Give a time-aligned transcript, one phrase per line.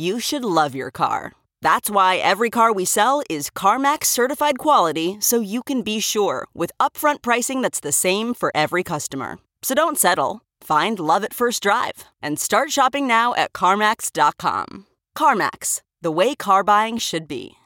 [0.00, 1.32] you should love your car.
[1.60, 6.46] That's why every car we sell is CarMax certified quality so you can be sure
[6.54, 9.38] with upfront pricing that's the same for every customer.
[9.62, 10.40] So don't settle.
[10.62, 14.86] Find love at first drive and start shopping now at CarMax.com.
[15.16, 17.56] CarMax, the way car buying should be.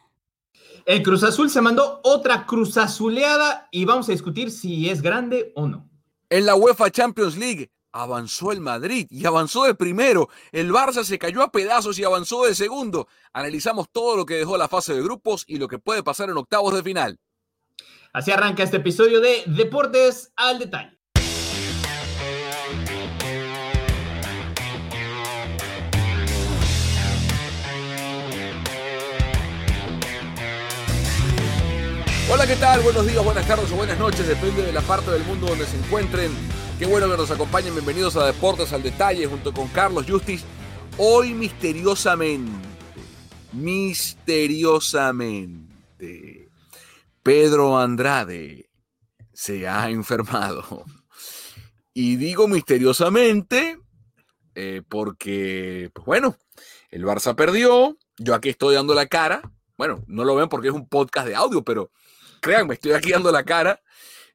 [0.86, 5.52] El Cruz Azul se mandó otra Cruz Azuleada y vamos a discutir si es grande
[5.56, 5.88] o no.
[6.30, 10.28] En la UEFA Champions League, avanzó el Madrid y avanzó de primero.
[10.50, 13.06] El Barça se cayó a pedazos y avanzó de segundo.
[13.33, 16.36] Analizamos todo lo que dejó la fase de grupos y lo que puede pasar en
[16.36, 17.19] octavos de final.
[18.12, 20.98] Así arranca este episodio de Deportes al Detalle.
[32.30, 32.80] Hola, ¿qué tal?
[32.80, 35.77] Buenos días, buenas tardes o buenas noches, depende de la parte del mundo donde se
[35.77, 36.33] encuentren.
[36.79, 37.73] Qué bueno que nos acompañen.
[37.73, 40.45] Bienvenidos a Deportes al Detalle junto con Carlos Justis.
[40.98, 42.51] Hoy misteriosamente,
[43.52, 46.48] misteriosamente,
[47.23, 48.70] Pedro Andrade
[49.33, 50.85] se ha enfermado.
[51.92, 53.79] Y digo misteriosamente
[54.56, 56.36] eh, porque, pues bueno,
[56.91, 57.96] el Barça perdió.
[58.18, 59.48] Yo aquí estoy dando la cara.
[59.79, 61.92] Bueno, no lo ven porque es un podcast de audio, pero
[62.41, 63.80] créanme, estoy aquí dando la cara.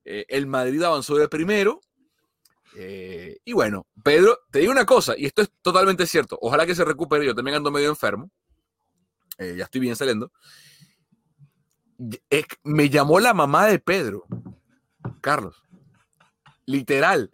[0.06, 1.81] Eh, el Madrid avanzó de primero.
[2.75, 6.38] Eh, y bueno, Pedro, te digo una cosa, y esto es totalmente cierto.
[6.41, 7.25] Ojalá que se recupere.
[7.25, 8.30] Yo también ando medio enfermo.
[9.38, 10.31] Eh, ya estoy bien saliendo.
[12.63, 14.25] me llamó la mamá de Pedro,
[15.22, 15.63] Carlos.
[16.66, 17.31] Literal.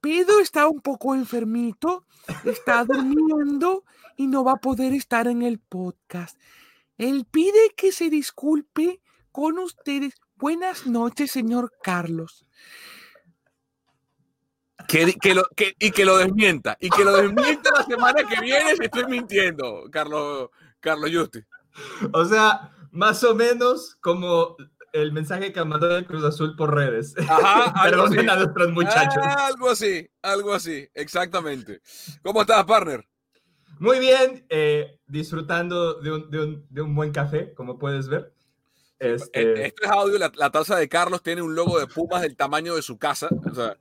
[0.00, 2.04] Pedro está un poco enfermito,
[2.44, 3.84] está durmiendo
[4.16, 6.38] y no va a poder estar en el podcast.
[6.98, 9.00] Él pide que se disculpe
[9.32, 10.14] con ustedes.
[10.36, 12.46] Buenas noches, señor Carlos.
[14.88, 15.46] Que, lo,
[15.78, 16.78] y que lo desmienta.
[16.80, 20.48] Y que lo desmienta la semana que viene si estoy mintiendo, Carlos,
[20.80, 21.40] Carlos Justi.
[22.12, 24.56] O sea, más o menos como
[24.94, 27.14] el mensaje que mandó el Cruz Azul por redes.
[27.18, 28.18] Ajá, algo así.
[28.18, 29.22] a nuestros muchachos.
[29.22, 31.82] Ah, algo así, algo así, exactamente.
[32.22, 33.06] ¿Cómo estás, partner?
[33.78, 38.32] Muy bien, eh, disfrutando de un, de, un, de un, buen café, como puedes ver.
[38.98, 39.66] Este...
[39.66, 42.74] Esto es audio, la, la, taza de Carlos tiene un logo de Pumas del tamaño
[42.74, 43.28] de su casa.
[43.48, 43.76] O sea,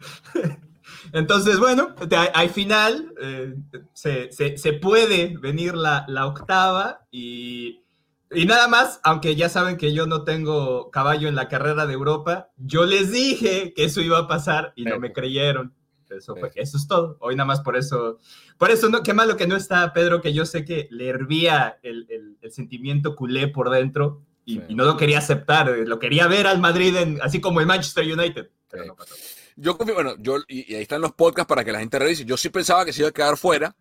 [1.12, 1.94] Entonces, bueno,
[2.34, 3.54] al final eh,
[3.92, 7.82] se, se, puede venir la, la octava y,
[8.30, 11.94] y, nada más, aunque ya saben que yo no tengo caballo en la carrera de
[11.94, 15.74] Europa, yo les dije que eso iba a pasar y no me creyeron.
[16.10, 17.16] Eso, fue, eso es todo.
[17.20, 18.18] Hoy nada más por eso,
[18.58, 21.78] por eso, no, qué malo que no está Pedro, que yo sé que le hervía
[21.82, 26.28] el, el, el sentimiento culé por dentro y, y, no lo quería aceptar, lo quería
[26.28, 29.16] ver al Madrid, en, así como el Manchester United, pero no pasó.
[29.56, 32.26] Yo bueno, yo, y, ahí están los podcasts para que la gente revise.
[32.26, 33.74] Yo sí pensaba que se iba a quedar fuera.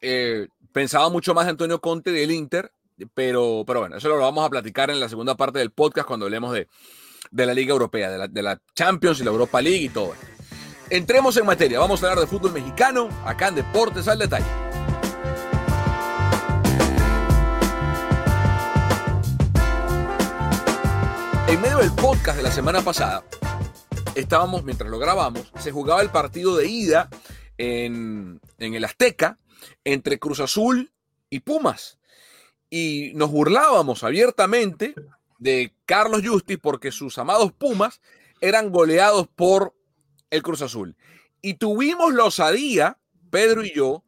[0.00, 2.72] Eh, pensaba mucho más Antonio Conte del Inter,
[3.12, 6.26] pero, pero bueno, eso lo vamos a platicar en la segunda parte del podcast cuando
[6.26, 6.68] hablemos de,
[7.32, 10.12] de la Liga Europea, de la, de la, Champions y la Europa League y todo.
[10.90, 11.80] Entremos en materia.
[11.80, 14.46] Vamos a hablar de fútbol mexicano, acá en Deportes al Detalle.
[21.48, 23.24] En medio del podcast de la semana pasada,
[24.14, 27.08] estábamos, mientras lo grabamos, se jugaba el partido de ida
[27.58, 29.38] en, el Azteca
[29.84, 30.92] entre Cruz Azul
[31.30, 31.98] y Pumas.
[32.70, 34.94] y nos burlábamos abiertamente
[35.38, 38.00] de Carlos Justi porque sus amados Pumas
[38.40, 39.74] eran goleados por
[40.30, 40.96] el Cruz Azul.
[41.40, 42.98] Y tuvimos la osadía,
[43.30, 44.04] Pedro y yo,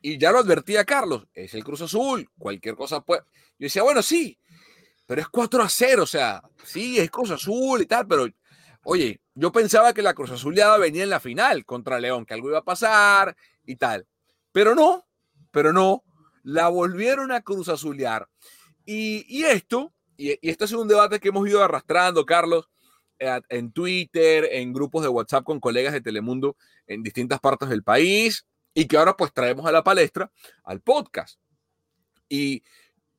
[0.00, 3.22] y ya lo advertía Carlos, es el Cruz Azul, cualquier cosa puede.
[3.58, 4.38] Yo decía, bueno, sí,
[5.06, 8.26] pero es 4 a 0, o sea, sí, es Cruz Azul y tal, pero
[8.90, 12.48] oye, yo pensaba que la Cruz Azuleada venía en la final contra León, que algo
[12.48, 13.36] iba a pasar
[13.66, 14.06] y tal,
[14.50, 15.06] pero no,
[15.50, 16.04] pero no,
[16.42, 18.30] la volvieron a Cruz Azulear.
[18.86, 22.70] Y, esto, y, y este es un debate que hemos ido arrastrando, Carlos,
[23.18, 26.56] en Twitter, en grupos de WhatsApp con colegas de Telemundo
[26.86, 30.32] en distintas partes del país y que ahora pues traemos a la palestra
[30.64, 31.38] al podcast.
[32.26, 32.62] Y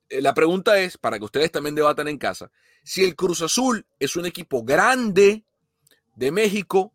[0.09, 2.49] eh, la pregunta es, para que ustedes también debatan en casa,
[2.83, 5.45] si el Cruz Azul es un equipo grande
[6.19, 6.93] de México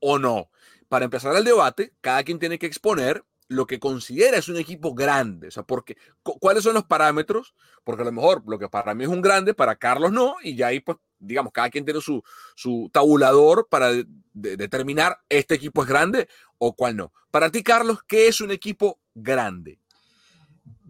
[0.00, 0.50] o no.
[0.88, 4.94] Para empezar el debate, cada quien tiene que exponer lo que considera es un equipo
[4.94, 5.48] grande.
[5.48, 7.54] O sea, porque, ¿cuáles son los parámetros?
[7.84, 10.56] Porque a lo mejor lo que para mí es un grande, para Carlos no, y
[10.56, 12.22] ya ahí, pues, digamos, cada quien tiene su,
[12.54, 13.92] su tabulador para
[14.32, 17.12] determinar este equipo es grande o cuál no.
[17.30, 19.78] Para ti, Carlos, ¿qué es un equipo grande?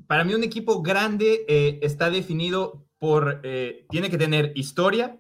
[0.06, 5.18] Para mí un equipo grande eh, está definido por, eh, tiene que tener historia,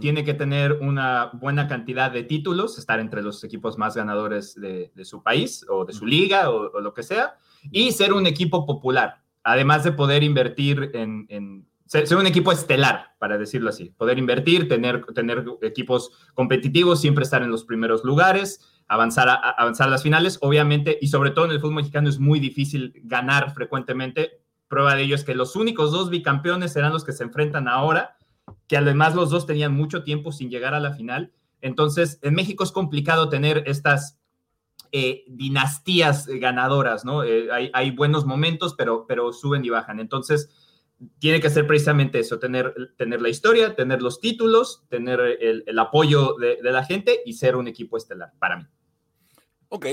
[0.00, 4.90] tiene que tener una buena cantidad de títulos, estar entre los equipos más ganadores de,
[5.04, 7.36] su país o de su liga o, lo que sea,
[7.70, 13.36] y ser un equipo popular, además de poder invertir en, ser, un equipo estelar, para
[13.36, 19.28] decirlo así, poder invertir, tener, tener equipos competitivos, siempre estar en los primeros lugares, avanzar
[19.28, 22.40] a, avanzar a las finales, obviamente, y sobre todo en el fútbol mexicano es muy
[22.40, 24.40] difícil ganar frecuentemente.
[24.68, 28.16] Prueba de ello es que los únicos dos bicampeones serán los que se enfrentan ahora
[28.68, 31.32] que además los dos tenían mucho tiempo sin llegar a la final.
[31.60, 34.18] Entonces, en México es complicado tener estas
[34.92, 37.24] eh, dinastías ganadoras, ¿no?
[37.24, 39.98] Eh, hay, buenos momentos, pero, pero suben y bajan.
[39.98, 40.50] Entonces,
[41.18, 46.36] tiene que ser precisamente eso, tener, tener la historia, tener los títulos, tener el, apoyo
[46.38, 48.64] de, la gente y ser un equipo estelar, para mí.
[49.68, 49.86] Ok.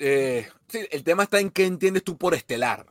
[0.00, 0.48] Eh,
[0.90, 2.86] el tema está en qué entiendes tú por estelar.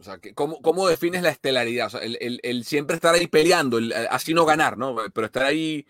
[0.00, 1.88] O sea, ¿cómo, ¿cómo, defines la estelaridad?
[1.88, 4.96] O sea, el, siempre estar ahí peleando, el, así no ganar, ¿no?
[5.12, 5.84] Pero estar ahí,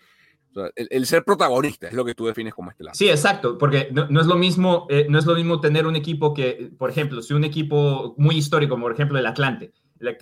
[0.75, 2.93] el, ser protagonista es lo que tú defines como estelar.
[2.93, 6.33] Sí, exacto, porque no, es lo mismo, eh, no es lo mismo tener un equipo
[6.33, 9.71] que, por ejemplo, si un equipo muy histórico, como por ejemplo el Atlante.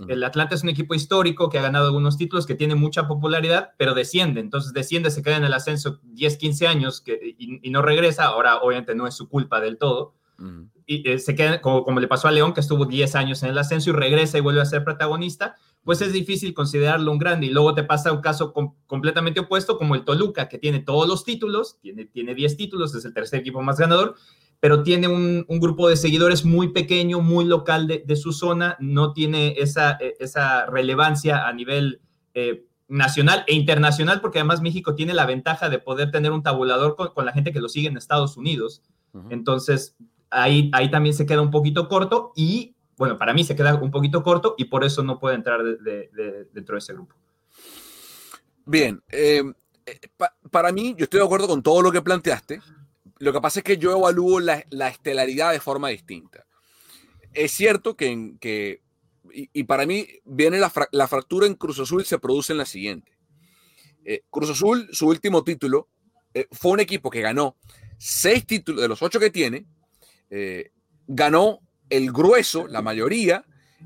[0.07, 3.71] El, Atlante es un equipo histórico que ha ganado algunos títulos, que tiene mucha popularidad,
[3.77, 4.39] pero desciende.
[4.39, 8.25] Entonces desciende, se queda en el ascenso 10, 15 años que, y no regresa.
[8.25, 10.18] Ahora, obviamente, no es su culpa del todo
[10.85, 13.57] y eh, se queda, como, le pasó a León, que estuvo 10 años en el
[13.57, 17.47] ascenso y regresa y vuelve a ser protagonista, pues es difícil considerarlo un grande.
[17.47, 18.53] Y luego te pasa un caso
[18.87, 23.05] completamente opuesto, como el Toluca, que tiene todos los títulos, tiene, tiene 10 títulos, es
[23.05, 24.15] el tercer equipo más ganador,
[24.59, 29.55] pero tiene un, grupo de seguidores muy pequeño, muy local de, su zona, no tiene
[29.57, 32.01] esa, e, esa relevancia a nivel...
[32.33, 36.95] Eh, nacional e internacional, porque además México tiene la ventaja de poder tener un tabulador
[36.95, 38.81] con, la gente que lo sigue en Estados Unidos.
[39.29, 39.95] Entonces,
[40.29, 44.23] ahí, también se queda un poquito corto y, bueno, para mí se queda un poquito
[44.23, 47.15] corto y por eso no puede entrar dentro de ese grupo.
[48.65, 49.43] Bien, eh,
[49.85, 49.99] eh,
[50.51, 52.61] para mí, yo estoy de acuerdo con todo lo que planteaste.
[53.17, 56.45] Lo que pasa es que yo evalúo la, estelaridad de forma distinta.
[57.33, 58.81] Es cierto que,
[59.31, 63.17] y, para mí viene la, fractura en Cruz Azul se produce en la siguiente.
[64.05, 65.89] Eh, Cruz Azul, su último título,
[66.51, 67.57] fue un equipo que ganó
[67.97, 69.65] seis títulos de los ocho que tiene,
[70.29, 70.71] eh,
[71.07, 71.59] ganó
[71.89, 73.45] el grueso, la mayoría,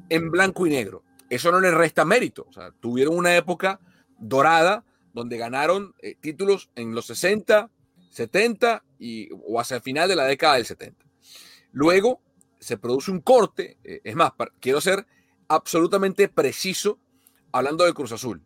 [0.09, 1.03] en blanco y negro.
[1.29, 2.45] Eso no le resta mérito.
[2.49, 3.79] O sea, tuvieron una época
[4.19, 4.83] dorada
[5.13, 7.69] donde ganaron eh, títulos en los 60,
[8.09, 11.05] 70 y, o hacia el final de la década del 70.
[11.71, 12.21] Luego
[12.59, 13.77] se produce un corte.
[13.83, 15.05] Eh, es más, quiero ser
[15.47, 16.99] absolutamente preciso
[17.51, 18.41] hablando del Cruz Azul.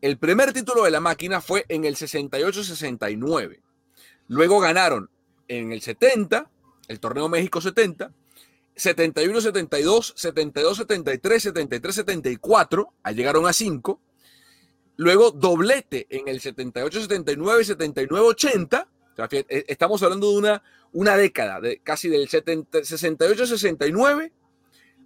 [0.00, 3.60] El primer título de la máquina fue en el 68-69.
[4.28, 5.10] Luego ganaron
[5.48, 6.50] en el 70
[6.88, 8.10] el torneo México 70,
[8.74, 14.00] 71, 72, 72, 73, 73, 74, ahí llegaron a 5.
[14.96, 18.88] Luego doblete en el 78, 79, 79, 80.
[19.68, 24.32] estamos hablando de una, una década, de casi del 70, 68, 69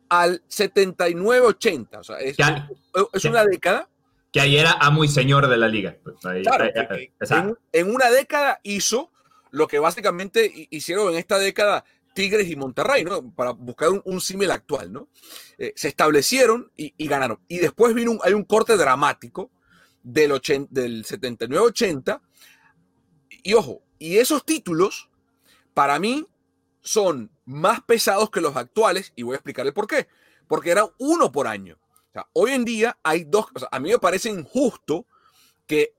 [0.09, 2.01] al 79, 80.
[2.01, 2.37] O sea, es,
[3.13, 3.89] es una década.
[4.31, 5.97] Que ahí era amo y señor de la liga.
[6.03, 9.12] Pues claro, en, en, una década hizo
[9.53, 13.31] lo que básicamente hicieron en esta década Tigres y Monterrey, ¿no?
[13.33, 15.09] Para buscar un, símil actual, ¿no?
[15.59, 17.39] Eh, se establecieron y, ganaron.
[17.49, 19.51] Y después vino un, hay un corte dramático
[20.03, 20.41] del,
[20.71, 22.21] del 79-80.
[23.43, 25.11] Y ojo, y esos títulos,
[25.75, 26.27] para mí,
[26.81, 30.09] son más pesados que los actuales, y voy a explicar el por qué.
[30.49, 31.79] Porque era uno por año.
[32.11, 35.07] O sea, hoy en día hay dos, a mí me parece injusto
[35.67, 35.95] que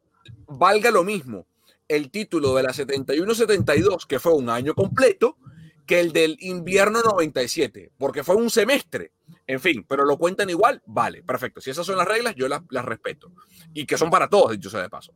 [0.48, 1.48] valga lo mismo
[1.88, 5.38] el título de la 71-72, que fue un año completo,
[5.86, 9.12] que el del invierno 97, porque fue un semestre.
[9.46, 11.60] En fin, pero lo cuentan igual, vale, perfecto.
[11.60, 13.32] Si esas son las reglas, yo las, las respeto.
[13.74, 15.14] Y que son para todos, dicho sea de paso.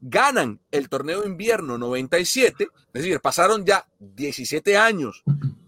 [0.00, 5.22] Ganan el torneo de invierno 97, es decir, pasaron ya 17 años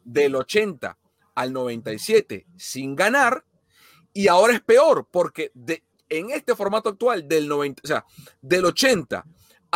[0.05, 0.97] del 80
[1.35, 3.45] al 97 sin ganar,
[4.13, 8.05] y ahora es peor, porque de, en este formato actual del 90, o sea,
[8.41, 9.25] del 80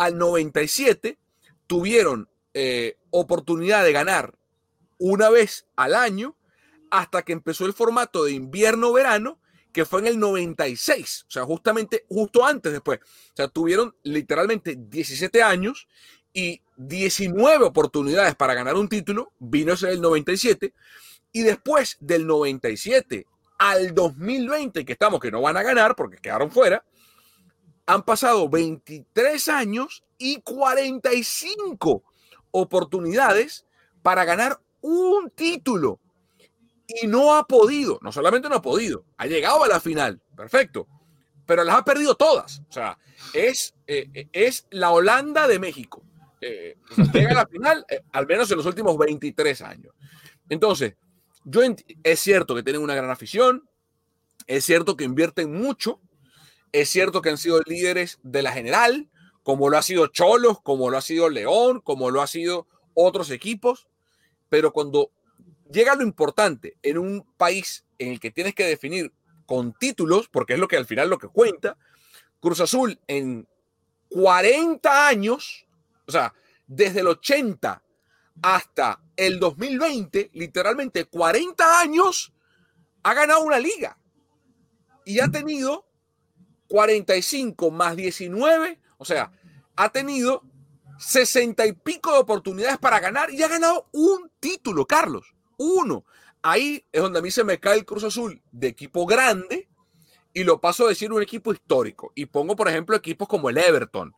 [0.01, 1.19] al 97
[1.67, 4.33] tuvieron eh, oportunidad de ganar
[4.97, 6.35] una vez al año
[6.89, 9.39] hasta que empezó el formato de invierno-verano,
[9.71, 12.99] que fue en el 96, o sea, justamente justo antes después.
[13.01, 15.87] O sea, tuvieron literalmente 17 años
[16.33, 20.73] y 19 oportunidades para ganar un título, vino ese el 97,
[21.31, 23.27] y después del 97
[23.59, 26.83] al 2020, que estamos que no van a ganar porque quedaron fuera,
[27.93, 32.03] han pasado 23 años y 45
[32.51, 33.65] oportunidades
[34.01, 35.99] para ganar un título
[36.87, 40.87] y no ha podido, no solamente no ha podido, ha llegado a la final, perfecto,
[41.45, 42.61] pero las ha perdido todas.
[42.69, 42.97] O sea,
[43.33, 46.03] es, eh, es la Holanda de México.
[46.41, 46.77] Eh,
[47.13, 49.93] llega a la final, eh, al menos en los últimos 23 años.
[50.49, 50.95] Entonces,
[51.43, 51.61] yo
[52.03, 53.69] es cierto que tienen una gran afición,
[54.47, 56.01] es cierto que invierten mucho,
[56.71, 59.09] es cierto que han sido líderes de la general,
[59.43, 63.31] como lo ha sido Cholos, como lo ha sido León, como lo ha sido otros
[63.31, 63.87] equipos,
[64.49, 65.11] pero cuando
[65.71, 69.13] llega lo importante en un país en el que tienes que definir
[69.45, 71.77] con títulos, porque es lo que al final lo que cuenta,
[72.39, 73.47] Cruz Azul en
[74.09, 75.65] 40 años,
[76.07, 76.33] o sea,
[76.67, 77.83] desde el 80
[78.41, 82.33] hasta el 2020, literalmente 40 años,
[83.03, 83.97] ha ganado una liga
[85.05, 85.85] y ha tenido
[86.71, 89.29] 45 más 19, o sea,
[89.75, 90.41] ha tenido
[90.97, 95.35] sesenta y pico de oportunidades para ganar y ha ganado un título, Carlos.
[95.57, 96.05] Uno.
[96.41, 99.67] Ahí es donde a mí se me cae el Cruz Azul de equipo grande
[100.33, 102.13] y lo paso a decir un equipo histórico.
[102.15, 104.15] Y pongo, por ejemplo, equipos como el Everton,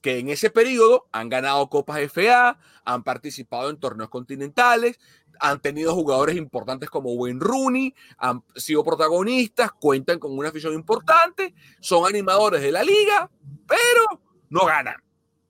[0.00, 4.98] que en ese periodo han ganado Copas FA, han participado en torneos continentales,
[5.40, 11.54] han tenido jugadores importantes como Wayne Rooney, han sido protagonistas, cuentan con una afición importante,
[11.80, 13.30] son animadores de la liga,
[13.66, 14.96] pero no ganan.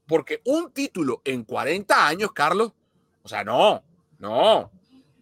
[0.06, 2.72] Porque un título en 40 años, Carlos,
[3.22, 3.82] o sea, no,
[4.18, 4.70] no.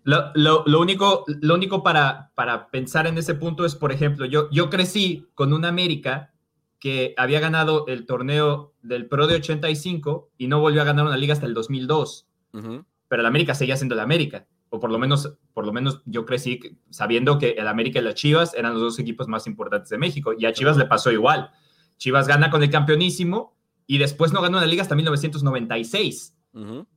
[0.04, 4.70] Lo, único, lo único para, para pensar en ese punto es, por ejemplo, yo, yo
[4.70, 6.32] crecí con un América
[6.78, 11.16] que había ganado el torneo del Pro de 85 y no volvió a ganar una
[11.16, 12.26] liga hasta el 2002.
[12.52, 14.47] Pero el América seguía siendo el América.
[14.70, 18.14] O por lo menos, por lo menos yo crecí sabiendo que el América y las
[18.14, 20.32] Chivas eran los dos equipos más importantes de México.
[20.38, 21.50] Y a Chivas le pasó igual.
[21.97, 23.56] Chivas gana con el campeonísimo
[23.87, 26.38] y después no ganó la liga hasta 1996.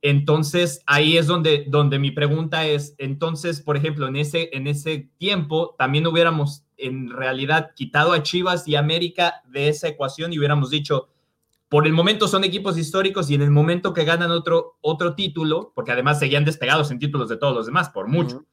[0.00, 5.10] Entonces, ahí es donde, donde mi pregunta es, entonces, por ejemplo, en ese, en ese
[5.18, 10.70] tiempo, también hubiéramos en realidad quitado a Chivas y América de esa ecuación y hubiéramos
[10.70, 11.08] dicho,
[11.68, 15.72] por el momento son equipos históricos y en el momento que ganan otro, otro título,
[15.74, 18.44] porque además seguían despegados en títulos de todos los demás, por mucho,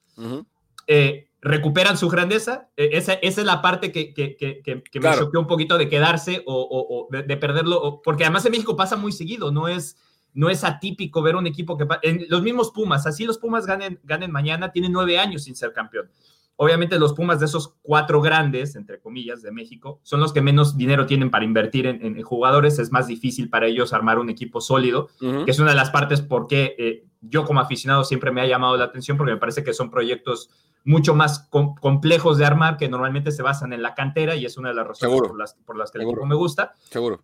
[0.87, 2.69] eh, recuperan su grandeza.
[2.77, 5.89] E, esa, esa, es la parte que, que, que, que me choqueó un poquito de
[5.89, 9.97] quedarse o, o, de, perderlo, porque además en México pasa muy seguido, no es,
[10.33, 11.87] no es atípico ver un equipo que...
[12.03, 15.73] En los mismos Pumas, así los Pumas ganen, ganen mañana, tienen nueve años sin ser
[15.73, 16.09] campeón.
[16.55, 20.77] Obviamente los Pumas de esos cuatro grandes, entre comillas, de México, son los que menos
[20.77, 22.79] dinero tienen para invertir en, en jugadores.
[22.79, 26.21] Es más difícil para ellos armar un equipo sólido, que es una de las partes
[26.21, 29.63] por qué eh, yo como aficionado siempre me ha llamado la atención, porque me parece
[29.63, 30.49] que son proyectos
[30.83, 34.69] mucho más complejos de armar que normalmente se basan en la cantera y es una
[34.69, 36.73] de las razones por las, por las, que el equipo me gusta.
[36.89, 37.23] Seguro.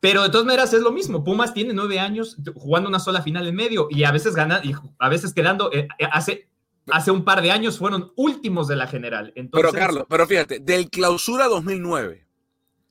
[0.00, 1.24] Pero de todas maneras es lo mismo.
[1.24, 4.74] Pumas tiene nueve años jugando una sola final en medio y a veces gana y
[4.98, 5.70] a veces quedando.
[5.72, 6.48] Eh, eh, hace,
[6.90, 9.32] hace un par de años fueron últimos de la general.
[9.36, 12.26] Entonces, pero Carlos, pero fíjate, del clausura 2009,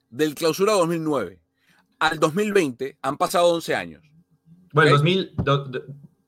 [0.09, 1.39] del clausura 2009
[1.99, 4.03] al 2020 han pasado 11 años.
[4.71, 5.33] Bueno, 2000.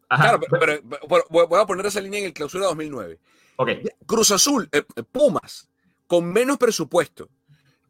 [0.10, 0.80] claro, pero,
[1.30, 3.20] voy a poner esa línea en el clausura 2009.
[4.06, 5.70] Cruz Azul, eh, Pumas,
[6.08, 7.30] con menos presupuesto,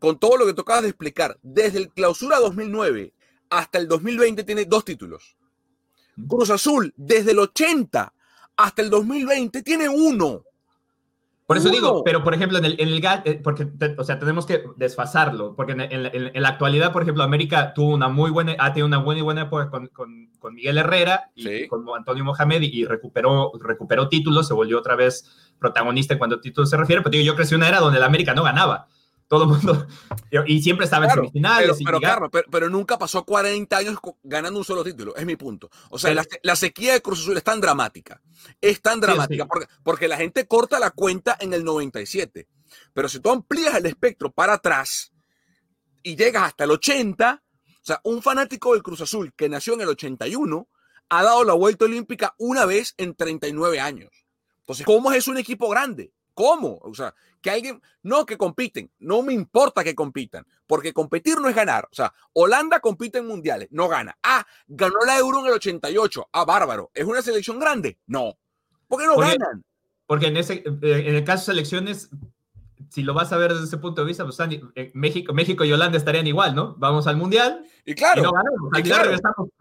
[0.01, 3.13] con todo lo que tocabas de explicar, desde el clausura 2009
[3.51, 5.37] hasta el 2020 tiene dos títulos.
[6.27, 8.11] Cruz Azul, desde el 80
[8.57, 10.43] hasta el 2020 tiene uno.
[11.45, 14.47] Por eso digo, pero por ejemplo, en el, en el eh, porque, o sea, tenemos
[14.47, 18.87] que desfasarlo, porque en, la actualidad, por ejemplo, América tuvo una muy buena, ha tenido
[18.87, 23.51] una buena y buena época con, con, Miguel Herrera y con Antonio Mohamed y, recuperó,
[23.59, 27.23] recuperó títulos, se volvió otra vez protagonista en cuanto a títulos se refiere, pero digo,
[27.23, 28.87] yo crecí una era donde el América no ganaba.
[29.31, 29.87] Todo el mundo,
[30.45, 31.77] y siempre estaba en semifinales.
[31.85, 35.69] Pero, pero, pero, nunca pasó 40 años ganando un solo título, es mi punto.
[35.89, 38.21] O sea, la, sequía de Cruz Azul es tan dramática,
[38.59, 42.49] es tan dramática, Porque, porque la gente corta la cuenta en el 97,
[42.91, 45.13] pero si tú amplías el espectro para atrás
[46.03, 49.81] y llegas hasta el 80, o sea, un fanático del Cruz Azul que nació en
[49.81, 50.67] el 81
[51.07, 54.09] ha dado la vuelta olímpica una vez en 39 años.
[54.59, 56.11] Entonces, ¿cómo es un equipo grande?
[56.33, 56.79] ¿Cómo?
[56.81, 61.49] O sea, que alguien, no que compiten, no me importa que compitan, porque competir no
[61.49, 61.87] es ganar.
[61.91, 64.17] O sea, Holanda compite en mundiales, no gana.
[64.23, 66.91] Ah, ganó la Euro en el 88, ah, bárbaro.
[66.93, 67.97] ¿Es una selección grande?
[68.07, 68.37] No.
[68.87, 69.63] ¿Por qué no ganan?
[70.05, 72.09] Porque en, ese, eh, en el caso de selecciones,
[72.91, 74.37] si lo vas a ver desde ese punto de vista, pues
[74.75, 76.75] eh, México, México y Holanda estarían igual, ¿no?
[76.77, 77.65] Vamos al Mundial.
[77.85, 78.29] Y claro.
[78.77, 79.11] Y claro.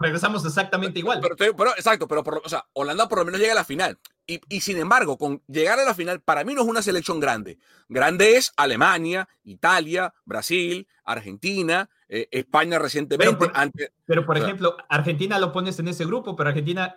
[0.00, 1.20] Regresamos, exactamente igual.
[1.38, 3.98] Pero, exacto, pero o sea, Holanda por lo menos llega a la final.
[4.26, 7.58] Y, sin embargo, con llegar a la final, para mí no es una selección grande.
[7.88, 13.36] Grande es Alemania, Italia, Brasil, Argentina, eh, España recientemente.
[13.36, 13.72] Pero por,
[14.06, 16.96] pero por ejemplo, Argentina lo pones en ese grupo, pero Argentina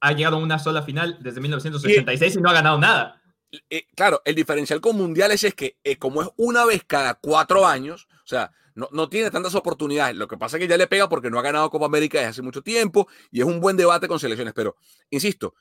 [0.00, 3.21] ha llegado a una sola final desde 1986 y no ha ganado nada.
[3.68, 7.66] Eh, claro, el diferencial con mundiales es que eh, como es una vez cada cuatro
[7.66, 10.16] años, o sea, no, tiene tantas oportunidades.
[10.16, 12.30] Lo que pasa es que ya le pega porque no ha ganado Copa América desde
[12.30, 14.54] hace mucho tiempo y es un buen debate con selecciones.
[14.54, 14.76] Pero,
[15.10, 15.54] insisto,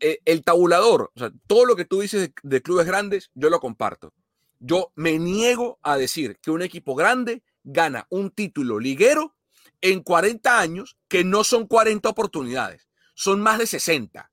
[0.00, 3.60] eh, el tabulador, o sea, todo lo que tú dices de, clubes grandes, yo lo
[3.60, 4.12] comparto.
[4.58, 9.34] Yo me niego a decir que un equipo grande gana un título liguero
[9.80, 14.30] en 40 años que no son 40 oportunidades, son más de 60.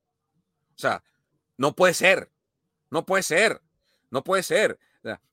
[0.76, 1.04] O sea,
[1.58, 2.33] no puede ser.
[2.94, 3.60] No puede ser.
[4.12, 4.80] No puede ser.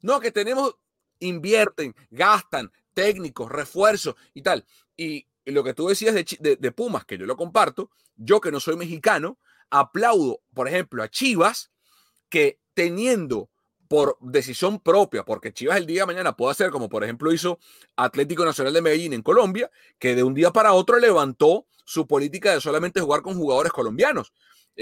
[0.01, 0.77] No, que tenemos,
[1.19, 4.65] invierten, gastan, técnicos, refuerzos y tal.
[4.97, 8.77] Y, lo que tú decías de, Pumas, que yo lo comparto, yo que no soy
[8.77, 9.39] mexicano,
[9.69, 11.71] aplaudo, por ejemplo, a Chivas,
[12.29, 13.51] que teniendo
[13.89, 17.59] por decisión propia, porque Chivas el día de mañana puede hacer como por ejemplo hizo
[17.97, 22.53] Atlético Nacional de Medellín en Colombia, que de un día para otro levantó su política
[22.53, 24.33] de solamente jugar con jugadores colombianos.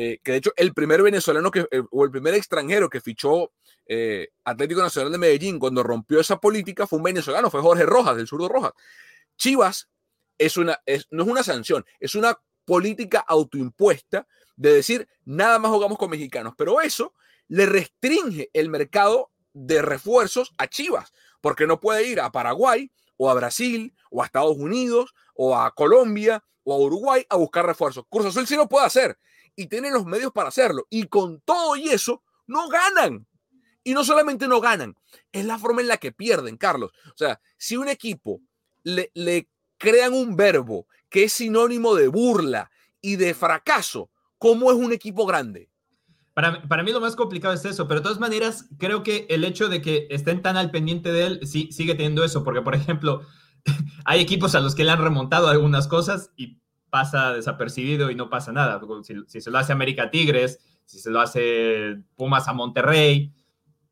[0.01, 3.51] Eh, que de hecho el primer venezolano que, eh, o el primer extranjero que fichó
[3.85, 8.17] eh, Atlético Nacional de Medellín cuando rompió esa política fue un venezolano, fue Jorge Rojas,
[8.17, 8.75] del zurdo Rojas.
[9.37, 9.89] Chivas
[10.39, 10.81] es una,
[11.11, 16.55] no es una sanción, es una política autoimpuesta de decir nada más jugamos con mexicanos,
[16.57, 17.13] pero eso
[17.49, 23.29] le restringe el mercado de refuerzos a Chivas, porque no puede ir a Paraguay o
[23.31, 28.05] a Brasil o a Estados Unidos o a Colombia o a Uruguay a buscar refuerzos.
[28.09, 29.19] Cruz Azul sí lo puede hacer
[29.59, 30.87] y tienen los medios para hacerlo.
[30.89, 33.27] Y con todo y eso, no ganan.
[33.83, 34.95] Y no solamente no ganan,
[35.33, 36.93] es la forma en la que pierden, Carlos.
[37.07, 38.41] O sea, si un equipo
[38.85, 39.11] le,
[39.77, 45.27] crean un verbo que es sinónimo de burla y de fracaso, ¿cómo es un equipo
[45.27, 45.71] grande?
[46.35, 49.45] Para, para, mí lo más complicado es eso, pero de todas maneras creo que el
[49.45, 52.77] hecho de que estén tan al pendiente de él sí, sigue teniendo eso, porque por
[52.77, 53.23] ejemplo,
[54.05, 58.31] hay equipos a los que le han remontado algunas cosas y pasa desapercibido y no
[58.31, 58.81] pasa nada.
[59.27, 63.33] Si, se lo hace América Tigres, si se lo hace Pumas a Monterrey,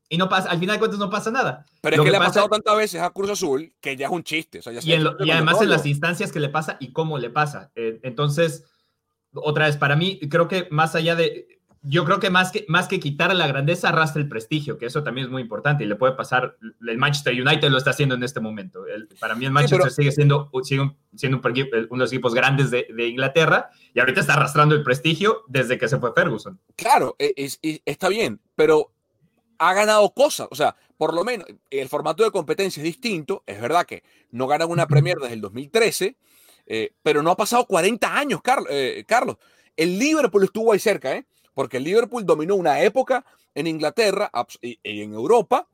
[0.09, 1.65] y no pasa, al final de cuentas no pasa nada.
[1.81, 4.23] Pero es que, le ha pasado tantas veces a Cruz Azul que ya es un
[4.23, 4.61] chiste.
[4.83, 7.71] y, además en las instancias que le pasa y cómo le pasa.
[7.75, 8.63] Eh, entonces,
[9.33, 12.87] otra vez, para mí, creo que más allá de, yo creo que más que, más
[12.87, 15.95] que quitar la grandeza, arrastra el prestigio, que eso también es muy importante y le
[15.95, 16.57] puede pasar.
[16.87, 18.85] El Manchester United lo está haciendo en este momento.
[19.19, 20.51] para mí, el Manchester sigue siendo,
[21.15, 25.77] siendo uno de los equipos grandes de, Inglaterra y ahorita está arrastrando el prestigio desde
[25.77, 26.59] que se fue Ferguson.
[26.75, 27.33] Claro, e,
[27.85, 28.91] está bien, pero
[29.59, 30.47] ha ganado cosas.
[30.51, 33.43] O sea, por lo menos el formato de competencia es distinto.
[33.45, 36.15] Es verdad que no ganan una Premier desde el 2013,
[36.65, 39.37] eh, pero no ha pasado 40 años, eh, Carlos.
[39.75, 41.25] El Liverpool estuvo ahí cerca, ¿eh?
[41.57, 44.29] Porque el Liverpool dominó una época en Inglaterra
[44.61, 45.67] y, en Europa.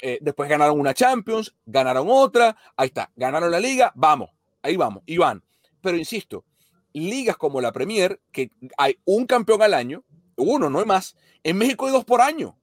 [0.00, 4.30] Eh, después ganaron una Champions, ganaron otra, ahí está, ganaron la liga, vamos,
[4.62, 5.44] ahí vamos, y van.
[5.80, 6.44] Pero insisto,
[6.92, 10.02] ligas como la Premier, que hay un campeón al año,
[10.34, 11.14] uno, no hay más.
[11.44, 12.58] En México hay dos por año.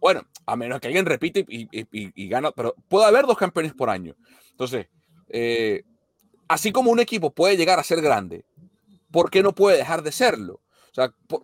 [0.00, 4.16] Bueno, a menos que alguien repite y, gana, pero puede haber dos campeones por año.
[4.52, 4.86] Entonces,
[5.28, 5.82] eh,
[6.48, 8.46] así como un equipo puede llegar a ser grande,
[9.10, 10.62] ¿por qué no puede dejar de serlo?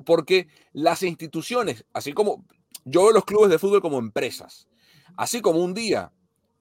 [0.04, 2.44] Porque las instituciones, así como
[2.84, 4.68] yo veo los clubes de fútbol como empresas,
[5.16, 6.12] así como un día,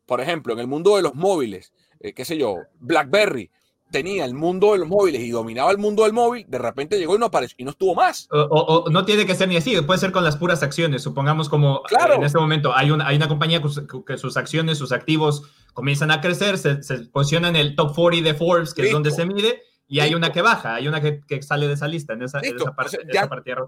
[0.05, 3.49] por ejemplo, en el mundo de los móviles, eh, qué sé yo, BlackBerry
[3.93, 7.15] tenía el mundo de los móviles y dominaba el mundo del móvil, de repente llegó
[7.15, 8.27] y no apareció y no estuvo más.
[8.31, 11.03] O, no tiene que ser ni así, puede ser con las puras acciones.
[11.03, 12.15] Supongamos como claro.
[12.15, 16.21] en este momento hay una, hay una compañía que sus acciones, sus activos comienzan a
[16.21, 19.61] crecer, se, se posiciona en el top 40 de Forbes, que es donde se mide,
[19.87, 22.39] y hay una que baja, hay una que, sale de esa lista, en esa,
[22.75, 23.67] parte, esa partida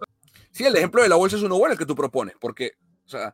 [0.51, 2.73] Sí, el ejemplo de la bolsa es uno bueno el que tú propones, porque
[3.05, 3.33] o sea,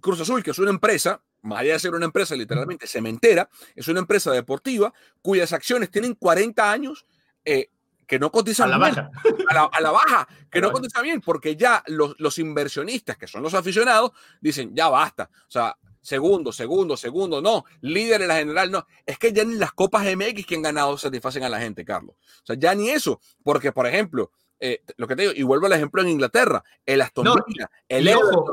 [0.00, 3.88] Cruz Azul, que es una empresa, más allá de ser una empresa literalmente cementera, es
[3.88, 7.06] una empresa deportiva cuyas acciones tienen 40 años
[7.44, 7.70] eh,
[8.06, 8.96] que no cotizan A la bien.
[8.96, 9.10] baja.
[9.48, 13.26] A la, a la baja, que no cotizan bien, porque ya los, los inversionistas, que
[13.26, 15.30] son los aficionados, dicen, ya basta.
[15.32, 17.64] O sea, segundo, segundo, segundo, no.
[17.80, 18.86] Líder en la general, no.
[19.04, 22.14] Es que ya ni las copas MX que han ganado satisfacen a la gente, Carlos.
[22.42, 25.66] O sea, ya ni eso, porque, por ejemplo, eh, lo que te digo, y vuelvo
[25.66, 28.52] al ejemplo en Inglaterra, el Aston No, Villa, el y ojo,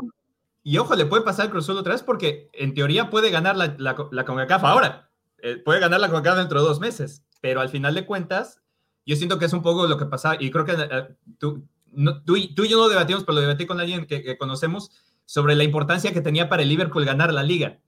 [0.64, 3.56] Y ojo, le puede pasar al Cruz Azul otra vez porque en teoría puede ganar
[3.56, 5.10] la, la, la CONCACAF ahora.
[5.38, 7.22] Eh, puede ganar la CONCACAF dentro de dos meses.
[7.40, 8.60] Pero al final de cuentas,
[9.06, 10.36] yo siento que es un poco lo que pasa.
[10.40, 13.40] Y creo que eh, tú, no- tú, y, tú y yo no debatimos, pero lo
[13.42, 14.90] debatí con alguien que, que conocemos
[15.24, 17.68] sobre la importancia que tenía para el Liverpool ganar la liga.
[17.68, 17.80] El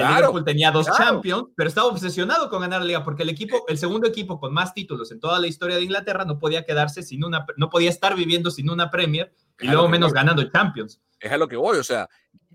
[0.00, 1.04] Claro, Liverpool tenía dos claro.
[1.04, 4.52] Champions, pero estaba obsesionado con ganar la liga porque el equipo, el segundo equipo con
[4.52, 7.90] más títulos en toda la historia de Inglaterra, no podía quedarse sin una, no podía
[7.90, 10.16] estar viviendo sin una Premier y luego menos voy.
[10.16, 11.00] ganando Champions.
[11.20, 11.78] es a lo que voy.
[11.78, 12.08] O sea,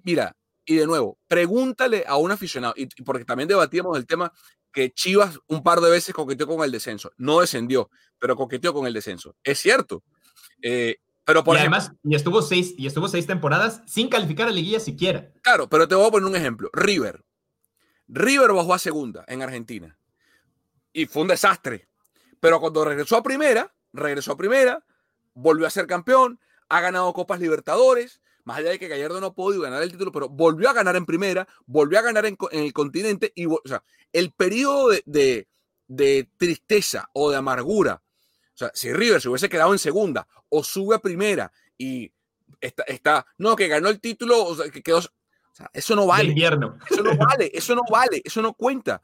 [0.03, 4.33] mira, y de nuevo, pregúntale a un aficionado, y porque también debatíamos el tema
[4.71, 7.11] que Chivas un par de veces coqueteó con el descenso.
[7.17, 9.35] No descendió, pero coqueteó con el descenso.
[9.43, 10.03] Es cierto.
[10.61, 10.97] Eh,
[11.29, 14.51] pero por y ejemplo, además, y estuvo seis, y estuvo seis temporadas sin calificar a
[14.51, 15.31] liguilla siquiera.
[15.41, 16.69] claro, pero te voy a poner un ejemplo.
[16.73, 17.23] River.
[18.07, 19.97] River bajó a segunda en Argentina.
[20.91, 21.87] Y fue un desastre.
[22.39, 24.83] Pero cuando regresó a primera, regresó a primera,
[25.33, 26.39] volvió a ser campeón,
[26.69, 30.11] ha ganado Copas Libertadores, más allá de que Gallardo no ha podido ganar el título,
[30.11, 33.31] pero volvió a ganar en primera, volvió a ganar en, el continente.
[33.35, 35.47] Y, o sea, el periodo de, de-
[35.87, 38.01] de tristeza o de amargura,
[38.53, 42.11] o sea, si River se hubiese quedado en segunda o sube a primera y
[42.59, 44.97] está, está no, que ganó el título, o sea, que quedó.
[44.99, 45.01] O
[45.53, 46.29] sea, eso no vale.
[46.29, 46.77] invierno.
[46.89, 49.01] Eso no vale, eso no vale, eso no cuenta.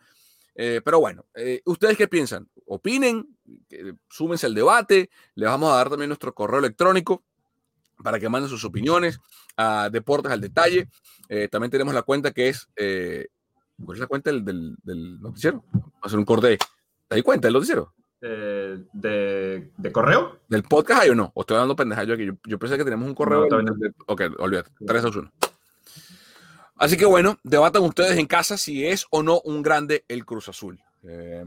[0.55, 2.49] Eh, pero bueno, eh, ¿ustedes qué piensan?
[2.65, 3.27] Opinen,
[3.67, 7.23] que- súmense al debate, les vamos a dar también nuestro correo electrónico
[8.03, 9.19] para que manden sus opiniones
[9.57, 10.87] a Deportes al Detalle.
[11.27, 13.27] Eh, también tenemos la cuenta que es, eh,
[13.83, 15.63] ¿cuál es la cuenta del, del, del noticiero?
[15.73, 16.57] Vamos a hacer un corte.
[17.07, 17.93] ¿Te das cuenta del noticiero?
[18.27, 20.39] Eh, de, de correo.
[20.47, 21.31] ¿Del podcast hay o no?
[21.35, 22.25] ¿O estoy dando pendeja yo aquí?
[22.25, 23.47] Yo, yo pensé que teníamos un correo.
[23.47, 24.71] No, del- ok, olvídate.
[24.85, 25.31] 3, 2, 1.
[26.77, 30.49] Así que bueno, debatan ustedes en casa si es o no un grande el Cruz
[30.49, 30.81] Azul.
[31.03, 31.45] Eh,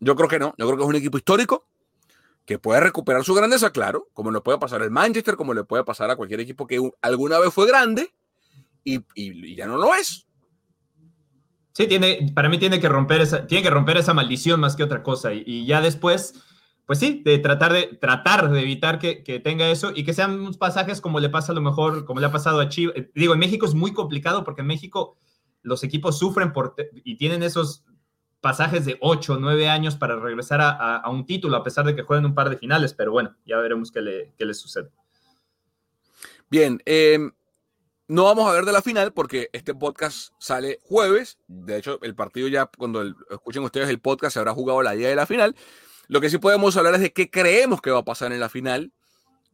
[0.00, 0.54] yo creo que no.
[0.58, 1.66] Yo creo que es un equipo histórico
[2.46, 5.82] que puede recuperar su grandeza, claro, como le puede pasar al Manchester, como le puede
[5.84, 8.14] pasar a cualquier equipo que un- alguna vez fue grande
[8.84, 10.26] y, y- y ya no lo es.
[11.76, 14.82] Sí, tiene, para mí tiene que romper esa, tiene que romper esa maldición más que
[14.82, 15.34] otra cosa.
[15.34, 16.32] Y, ya después,
[16.86, 20.54] pues sí, de tratar de, tratar de evitar que, que tenga eso y que sean
[20.54, 22.94] pasajes como le pasa a lo mejor, como le ha pasado a Chivas.
[23.14, 25.18] Digo, en México es muy complicado porque en México
[25.60, 27.84] los equipos sufren por, y tienen esos
[28.40, 32.04] pasajes de 8 o 9 años para regresar a, un título, a pesar de que
[32.04, 34.88] jueguen un par de finales, pero bueno, ya veremos qué le, qué le sucede.
[36.48, 37.18] Bien, eh,
[38.08, 41.38] no vamos a ver de la final porque este podcast sale jueves.
[41.48, 45.08] De hecho, el partido ya, cuando escuchen ustedes el podcast, se habrá jugado la día
[45.08, 45.56] de la final.
[46.08, 48.48] Lo que sí podemos hablar es de qué creemos que va a pasar en la
[48.48, 48.92] final,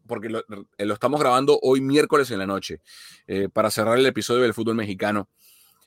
[0.06, 2.80] porque lo, eh, estamos grabando hoy miércoles en la noche,
[3.26, 5.28] eh, para cerrar el episodio del fútbol mexicano.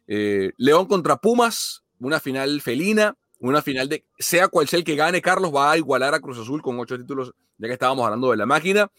[0.08, 4.96] Eh, León contra Pumas, una final felina, una final de, sea cual sea el que
[4.96, 8.32] gane, Carlos va a igualar a Cruz Azul con ocho títulos, ya que estábamos hablando
[8.32, 8.92] de la máquina.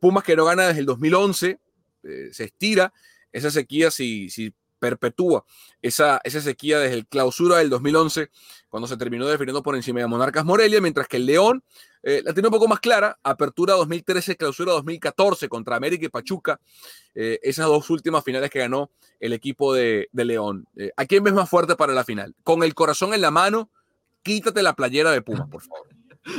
[0.00, 1.58] Pumas que no gana desde el 2011,
[2.02, 2.92] eh, se estira
[3.32, 5.44] esa sequía si, si perpetúa
[5.82, 8.30] esa, esa sequía desde el clausura del 2011,
[8.68, 11.62] cuando se terminó definiendo por encima de Monarcas Morelia, mientras que el León
[12.02, 16.60] eh, la tiene un poco más clara, apertura 2013, clausura 2014 contra América y Pachuca,
[17.14, 20.66] eh, esas dos últimas finales que ganó el equipo de, León.
[20.96, 22.34] ¿A quién ves más fuerte para la final?
[22.44, 23.70] Con el corazón en la mano,
[24.22, 25.88] quítate la playera de Pumas, por favor.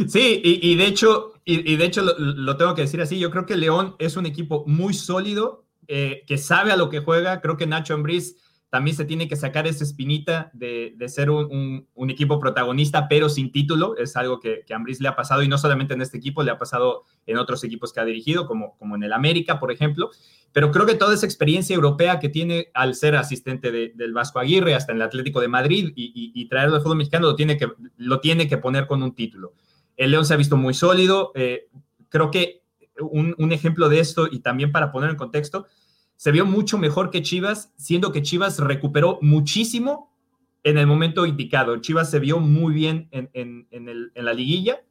[0.07, 3.45] Sí, y, y de hecho, y, de hecho lo, tengo que decir así, yo creo
[3.45, 7.57] que León es un equipo muy sólido, eh, que sabe a lo que juega, creo
[7.57, 8.35] que Nacho Ambriz
[8.69, 13.97] también se tiene que sacar esa espinita de, ser un, equipo protagonista, pero sin título,
[13.97, 16.43] es algo que, que a Ambriz le ha pasado, y no solamente en este equipo,
[16.43, 20.11] le ha pasado en otros equipos que ha dirigido, como, en el América, por ejemplo,
[20.51, 24.39] pero creo que toda esa experiencia europea que tiene al ser asistente de- del Vasco
[24.39, 27.35] Aguirre, hasta en el Atlético de Madrid, y, y- y traerlo al fútbol mexicano, lo
[27.35, 29.53] tiene, que, lo tiene que poner con un título.
[29.99, 31.33] El León se ha visto muy sólido.
[31.35, 31.67] eh,
[32.07, 32.63] creo que
[33.01, 35.67] un, ejemplo de esto, y también para poner en contexto,
[36.15, 40.15] se vio mucho mejor que Chivas, siendo que Chivas recuperó muchísimo
[40.63, 41.77] en el momento indicado.
[41.77, 43.67] Chivas se vio muy bien en,
[44.15, 44.81] la liguilla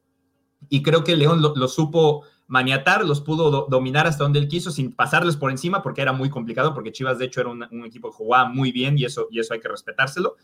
[0.69, 4.69] y creo que León lo, supo maniatar, los pudo do- dominar hasta donde él quiso
[4.69, 7.85] sin pasarles por encima porque era muy complicado, porque Chivas de hecho era un, un
[7.85, 10.35] equipo que jugaba muy bien y eso, y eso hay que respetárselo,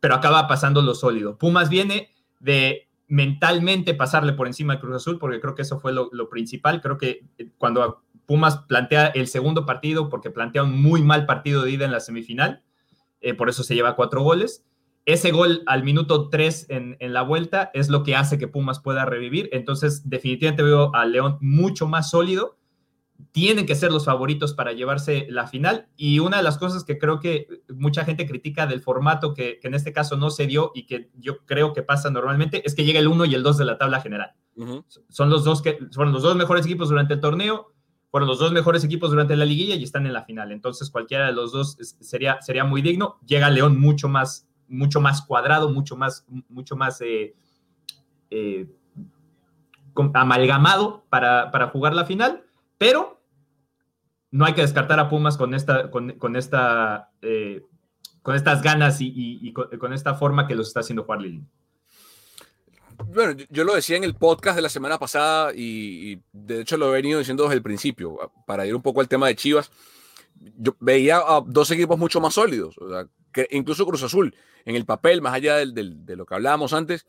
[0.00, 1.36] pero acaba pasando lo sólido.
[1.36, 5.92] Pumas viene de mentalmente pasarle por encima al Cruz Azul, porque creo que eso fue
[5.92, 6.80] lo, principal.
[6.80, 11.62] Creo que eh, cuando Pumas plantea el segundo partido, porque plantea un muy mal partido
[11.62, 12.62] de ida en la semifinal,
[13.20, 14.64] eh, por eso se lleva cuatro goles.
[15.04, 18.80] Ese gol al minuto 3 en, en, la vuelta es lo que hace que Pumas
[18.80, 19.48] pueda revivir.
[19.52, 22.56] Entonces, definitivamente veo a León mucho más sólido.
[23.32, 25.88] Tienen que ser los favoritos para llevarse la final.
[25.96, 29.68] Y una de las cosas que creo que mucha gente critica del formato que, que
[29.68, 32.84] en este caso no se dio y que yo creo que pasa normalmente es que
[32.84, 34.32] llega el 1 y el 2 de la tabla general.
[34.56, 34.84] Uh -huh.
[35.08, 37.72] Son los dos que fueron los dos mejores equipos durante el torneo,
[38.10, 40.52] fueron los dos mejores equipos durante la liguilla y están en la final.
[40.52, 43.18] Entonces, cualquiera de los dos sería, sería muy digno.
[43.26, 47.34] Llega León mucho más mucho más cuadrado, mucho más, mucho más eh,
[48.30, 48.68] eh,
[50.14, 52.44] amalgamado para, para, jugar la final,
[52.78, 53.20] pero
[54.30, 57.62] no hay que descartar a Pumas con esta, con, esta, eh,
[58.22, 61.42] con estas ganas y, con, esta forma que los está haciendo jugar Lili.
[63.06, 66.88] Bueno, yo lo decía en el podcast de la semana pasada y, de hecho lo
[66.90, 69.70] he venido diciendo desde el principio, para ir un poco al tema de Chivas.
[70.58, 72.76] Yo veía a dos equipos mucho más sólidos,
[73.50, 74.34] incluso Cruz Azul,
[74.64, 77.06] en el papel, más allá del, del, de lo que hablábamos antes,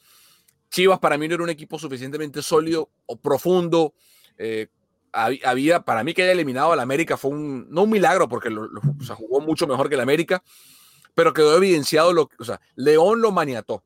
[0.70, 3.94] Chivas para mí no era un equipo suficientemente sólido o profundo.
[4.38, 4.68] Eh,
[5.12, 8.70] había, para mí que haya eliminado al América fue un, no un milagro, porque lo,
[9.16, 10.44] jugó mucho mejor que el América,
[11.16, 13.84] pero quedó evidenciado, lo, o sea, León lo maniató.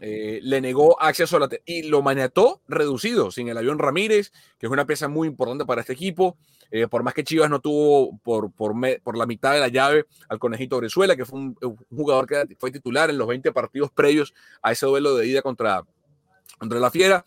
[0.00, 4.66] Eh, le negó acceso a la y lo maniató reducido, sin el avión Ramírez, que
[4.66, 6.36] es una pieza muy importante para este equipo.
[6.70, 9.68] Eh, por más que Chivas no tuvo por, por, me, por, la mitad de la
[9.68, 13.50] llave al conejito Brezuela, que fue un, un, jugador que fue titular en los 20
[13.52, 15.82] partidos previos a ese duelo de ida contra,
[16.58, 17.24] contra la Fiera.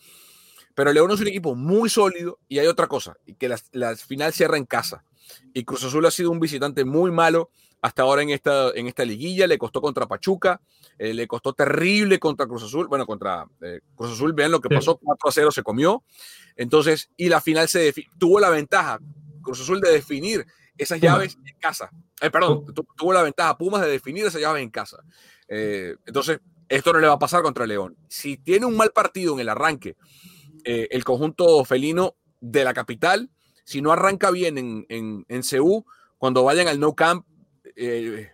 [0.76, 3.96] Pero León es un equipo muy sólido y hay otra cosa, y que la, la
[3.96, 5.04] final cierra en casa.
[5.54, 7.50] Y Cruz Azul ha sido un visitante muy malo
[7.82, 9.48] hasta ahora en esta, en esta liguilla.
[9.48, 10.62] Le costó contra Pachuca,
[10.98, 12.88] eh, le costó terrible contra Cruz Azul.
[12.88, 16.04] Bueno, contra eh, Cruz Azul, vean lo que pasó, 4 a 0 se comió.
[16.56, 19.00] Entonces, y la final se tuvo la ventaja,
[19.42, 20.46] Cruz Azul, de definir
[20.78, 21.92] esas llaves en casa.
[22.22, 25.04] Eh, perdón, tu tuvo la ventaja Pumas de definir esas llaves en casa.
[25.48, 27.98] Eh, entonces, esto no le va a pasar contra León.
[28.08, 29.98] Si tiene un mal partido en el arranque,
[30.66, 33.30] eh, el conjunto felino de la capital,
[33.64, 35.86] si no arranca bien en, en, en CU,
[36.18, 37.26] cuando vayan al No Camp,
[37.76, 38.32] eh,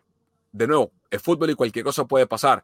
[0.52, 2.64] de nuevo, es fútbol y cualquier cosa puede pasar,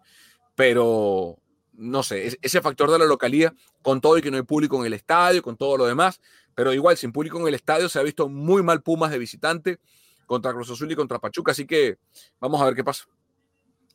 [0.55, 1.37] pero
[1.73, 4.85] no sé, ese factor de la localidad, con todo y que no hay público en
[4.85, 6.21] el estadio, con todo lo demás,
[6.55, 9.79] pero igual, sin público en el estadio, se ha visto muy mal Pumas de visitante
[10.25, 11.97] contra Cruz Azul y contra Pachuca, así que
[12.39, 13.05] vamos a ver qué pasa.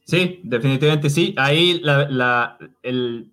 [0.04, 1.34] Sí, definitivamente sí.
[1.36, 3.30] Ahí la, la, el,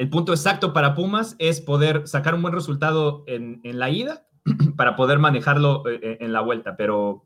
[0.00, 4.26] el, punto exacto para Pumas es poder sacar un buen resultado en, en la ida
[4.76, 7.24] para poder manejarlo eh, en la vuelta, pero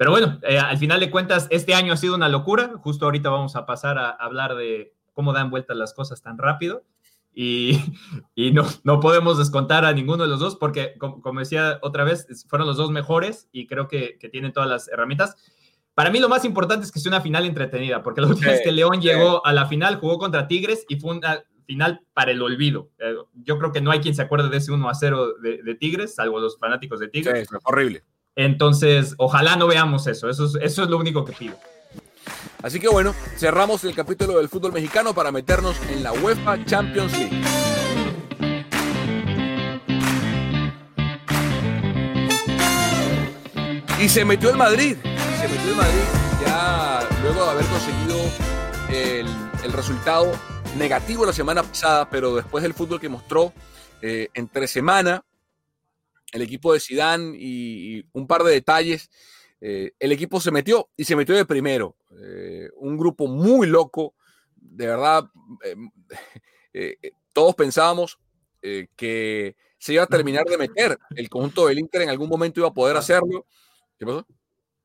[0.00, 2.72] pero bueno, eh, al final de cuentas, este año ha sido una locura.
[2.78, 6.84] Justo ahorita vamos a pasar a hablar de cómo dan vueltas las cosas tan rápido.
[7.34, 7.78] Y,
[8.34, 12.04] y no, no, podemos descontar a ninguno de los dos porque, como, como, decía otra
[12.04, 15.36] vez, fueron los dos mejores y creo que, que, tienen todas las herramientas.
[15.92, 18.62] Para mí lo más importante es que sea una final entretenida, porque la última vez
[18.64, 19.08] que León sí.
[19.08, 22.90] llegó a la final jugó contra Tigres y fue una final para el olvido.
[22.98, 25.62] Eh, yo creo que no hay quien se acuerde de ese 1 a 0 de,
[25.62, 27.46] de Tigres, salvo los fanáticos de Tigres.
[27.48, 28.02] Sí, horrible.
[28.34, 30.28] Entonces, ojalá no veamos eso.
[30.28, 31.56] Eso es, eso es lo único que pido.
[32.60, 37.16] Así que bueno, cerramos el capítulo del fútbol mexicano para meternos en la UEFA Champions
[37.16, 37.40] League.
[44.02, 44.96] Y se metió el Madrid.
[45.40, 46.00] Se metió el Madrid
[46.44, 48.18] ya luego de haber conseguido
[48.88, 49.26] el,
[49.62, 50.32] el resultado
[50.76, 53.52] negativo la semana pasada, pero después del fútbol que mostró
[54.02, 55.24] eh, entre semana,
[56.32, 59.10] el equipo de Sidán y, y, un par de detalles,
[59.60, 61.96] eh, el equipo se metió y se metió de primero.
[62.22, 64.14] Eh, un grupo muy loco,
[64.56, 65.24] de verdad,
[67.32, 68.18] todos pensábamos
[68.60, 70.98] que se iba a terminar de meter.
[71.16, 73.46] El conjunto del Inter en algún momento iba a poder hacerlo.
[73.98, 74.26] ¿Qué pasó?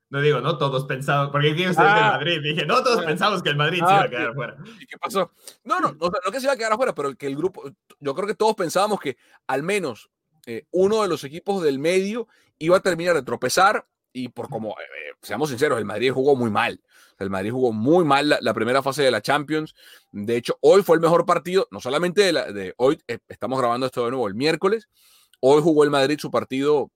[0.08, 2.40] No digo, no todos pensaban, porque aquí usted ah, Madrid.
[2.40, 4.56] Dije, no todos pensamos que el Madrid ah, se iba a quedar fuera.
[4.80, 5.32] ¿Y qué pasó?
[5.64, 7.64] No, no, no, no que se iba a quedar afuera, pero que el grupo,
[7.98, 9.16] yo creo que todos pensábamos que
[9.48, 10.08] al menos
[10.46, 14.70] eh, uno de los equipos del medio iba a terminar de tropezar y por como,
[14.70, 16.80] eh, seamos sinceros, el Madrid jugó muy mal.
[17.18, 19.74] El Madrid jugó muy mal la, la, primera fase de la Champions.
[20.12, 23.58] De hecho, hoy fue el mejor partido, no solamente de, la, de hoy, eh, estamos
[23.58, 24.88] grabando esto de nuevo el miércoles.
[25.40, 26.90] Hoy jugó el Madrid su partido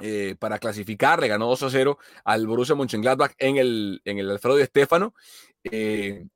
[0.00, 4.30] eh, para clasificar, le ganó 2 a 0 al Borussia Mönchengladbach en el, en el
[4.30, 5.14] Alfredo de Estefano.
[5.64, 6.26] Eh,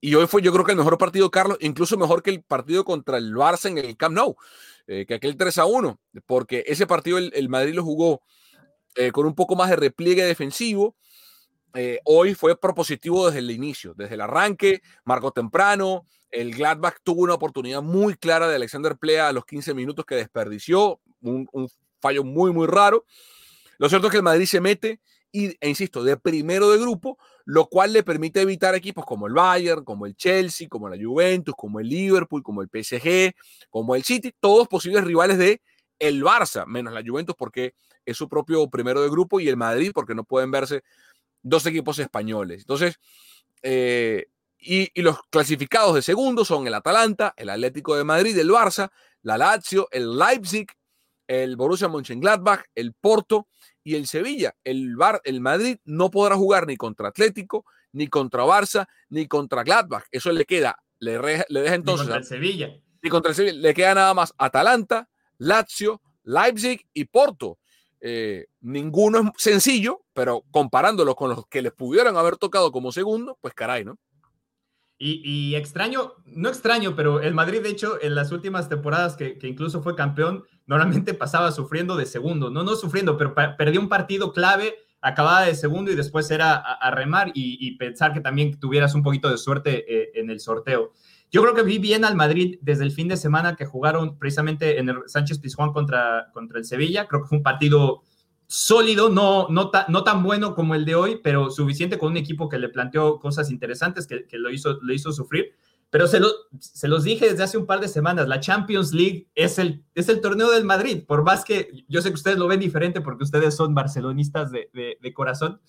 [0.00, 2.84] y hoy fue, yo creo que el mejor partido, Carlos, incluso mejor que el partido
[2.84, 4.36] contra el Barça en el Camp Nou,
[4.86, 8.22] eh, que aquel 3 a 1, porque ese partido el, el Madrid lo jugó
[8.94, 10.96] eh, con un poco más de repliegue defensivo.
[12.04, 16.04] Hoy fue propositivo desde el inicio, desde el arranque, marcó temprano.
[16.28, 20.16] El Gladbach tuvo una oportunidad muy clara de Alexander Plea a los 15 minutos que
[20.16, 21.46] desperdició, un
[22.00, 23.04] fallo muy, muy raro.
[23.78, 25.00] Lo cierto es que el Madrid se mete
[25.32, 29.32] y, e insisto, de primero de grupo, lo cual le permite evitar equipos como el
[29.32, 33.34] Bayern, como el Chelsea, como la Juventus, como el Liverpool, como el PSG,
[33.70, 35.62] como el City, todos posibles rivales de
[35.98, 39.92] el Barça, menos la Juventus porque es su propio primero de grupo y el Madrid
[39.94, 40.82] porque no pueden verse
[41.42, 42.60] dos equipos españoles.
[42.62, 42.98] Entonces,
[43.62, 44.26] eh,
[44.58, 48.90] y, y, los clasificados de segundo son el Atalanta, el Atlético de Madrid, el Barça,
[49.22, 50.66] la Lazio, el Leipzig,
[51.30, 53.46] el Borussia Mönchengladbach, el Porto
[53.84, 54.56] y el Sevilla.
[54.64, 59.62] El, Bar, el Madrid no podrá jugar ni contra Atlético, ni contra Barça, ni contra
[59.62, 60.06] Gladbach.
[60.10, 62.08] Eso le queda, le, re, le deja entonces.
[62.08, 62.76] Ni contra el Sevilla.
[63.00, 63.54] Ni contra el Sevilla.
[63.54, 67.58] Le queda nada más Atalanta, Lazio, Leipzig y Porto.
[68.00, 73.38] Eh, ninguno es sencillo, pero comparándolo con los que les pudieran haber tocado como segundo,
[73.40, 74.00] pues caray, ¿no?
[75.02, 79.82] Y, extraño, no extraño, pero el Madrid, de hecho, en las últimas temporadas que, incluso
[79.82, 82.50] fue campeón, normalmente pasaba sufriendo de segundo.
[82.50, 86.90] No, no sufriendo, pero perdió un partido clave, acababa de segundo y después era a,
[86.90, 90.92] remar y, y, pensar que también tuvieras un poquito de suerte eh, en el sorteo.
[91.30, 94.78] Yo creo que vi bien al Madrid desde el fin de semana que jugaron precisamente
[94.78, 97.06] en el Sánchez Pizjuán contra, contra el Sevilla.
[97.06, 98.02] Creo que fue un partido
[98.50, 102.16] sólido, no, no, ta, no, tan bueno como el de hoy, pero suficiente con un
[102.16, 105.52] equipo que le planteó cosas interesantes, que, que lo, hizo, lo hizo sufrir.
[105.88, 109.28] Pero se, lo, se, los dije desde hace un par de semanas, la Champions League
[109.36, 112.48] es el, es el torneo del Madrid, por más que yo sé que ustedes lo
[112.48, 115.60] ven diferente porque ustedes son barcelonistas de, de, de corazón,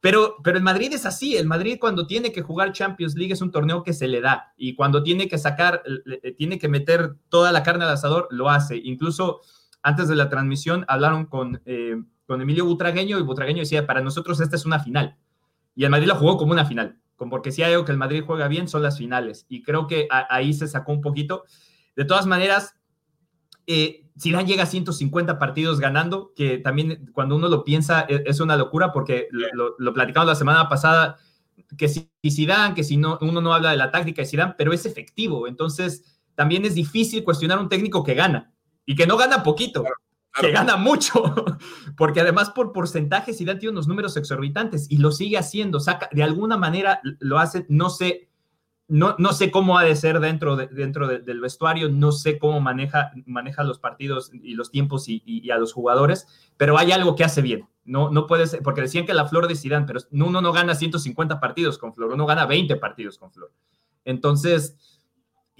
[0.00, 3.42] pero, pero el Madrid es así, el Madrid cuando tiene que jugar Champions League es
[3.42, 5.82] un torneo que se le da y cuando tiene que sacar,
[6.38, 8.76] tiene que meter toda la carne al asador, lo hace.
[8.76, 9.42] Incluso
[9.82, 14.40] antes de la transmisión hablaron con, eh, con Emilio Butragueño y Butragueño decía, para nosotros
[14.40, 15.16] esta es una final.
[15.74, 18.22] Y el Madrid la jugó como una final, porque si hay algo que el Madrid
[18.26, 19.46] juega bien son las finales.
[19.48, 21.44] Y creo que ahí se sacó un poquito.
[21.96, 22.74] De todas maneras,
[23.66, 28.40] eh, Zidane llega a 150 partidos ganando, que también cuando uno lo piensa es, es
[28.40, 31.16] una locura, porque lo, lo, platicamos la semana pasada,
[31.78, 34.72] que si Zidane, que si no, uno no habla de la táctica de Zidane, pero
[34.72, 35.46] es efectivo.
[35.46, 38.52] Entonces, también es difícil cuestionar un técnico que gana
[38.86, 39.96] y que no gana poquito, claro,
[40.32, 40.48] claro.
[40.48, 41.22] que gana mucho,
[41.96, 46.22] porque además por porcentaje Zidane tiene unos números exorbitantes y lo sigue haciendo, saca, de
[46.22, 48.28] alguna manera lo hace, no sé,
[48.88, 52.38] no, no sé cómo ha de ser dentro, de, dentro de, del vestuario, no sé
[52.38, 56.76] cómo maneja, maneja los partidos y los tiempos y, y, y, a los jugadores, pero
[56.76, 57.68] hay algo que hace bien.
[57.84, 60.74] No, no puede ser, porque decían que la flor de Zidane, pero uno no gana
[60.74, 63.52] 150 partidos con flor, uno gana 20 partidos con flor.
[64.04, 64.76] Entonces,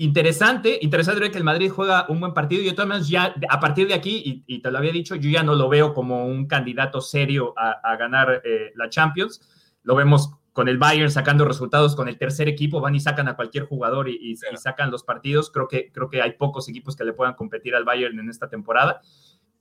[0.00, 2.62] interesante, interesante ver que el Madrid juega un buen partido.
[2.62, 5.28] Y yo también ya a partir de aquí, y, y, te lo había dicho, yo
[5.28, 9.40] ya no lo veo como un candidato serio a, a ganar eh, la Champions,
[9.82, 13.36] lo vemos con el Bayern sacando resultados con el tercer equipo, van y sacan a
[13.36, 16.96] cualquier jugador y, y, y, sacan los partidos, creo que, creo que hay pocos equipos
[16.96, 19.02] que le puedan competir al Bayern en esta temporada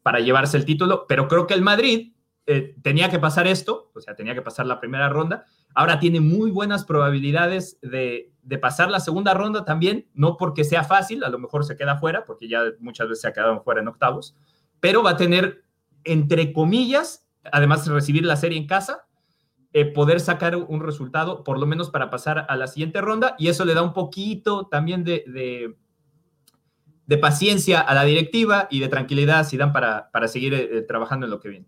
[0.03, 2.13] para llevarse el título, pero creo que el Madrid
[2.47, 6.21] eh, tenía que pasar esto, o sea, tenía que pasar la primera ronda, ahora tiene
[6.21, 11.29] muy buenas probabilidades de, de, pasar la segunda ronda también, no porque sea fácil, a
[11.29, 14.35] lo mejor se queda fuera, porque ya muchas veces se ha quedado fuera en octavos,
[14.79, 15.63] pero va a tener,
[16.03, 19.05] entre comillas, además de recibir la serie en casa,
[19.71, 23.49] eh, poder sacar un resultado, por lo menos para pasar a la siguiente ronda, y
[23.49, 25.75] eso le da un poquito también de, de,
[27.05, 31.25] de paciencia a la directiva y de tranquilidad si dan para, para seguir eh, trabajando
[31.25, 31.67] en lo que viene.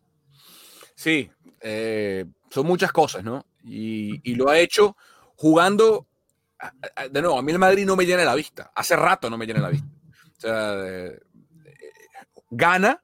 [0.95, 1.29] Sí,
[1.61, 3.45] eh, son muchas cosas, ¿no?
[3.63, 4.95] Y, y, lo ha hecho
[5.35, 6.07] jugando,
[7.11, 9.45] de nuevo, a mí el Madrid no me llena la vista, hace rato no me
[9.45, 9.87] llena la vista.
[10.37, 11.19] O sea, eh,
[12.49, 13.03] gana,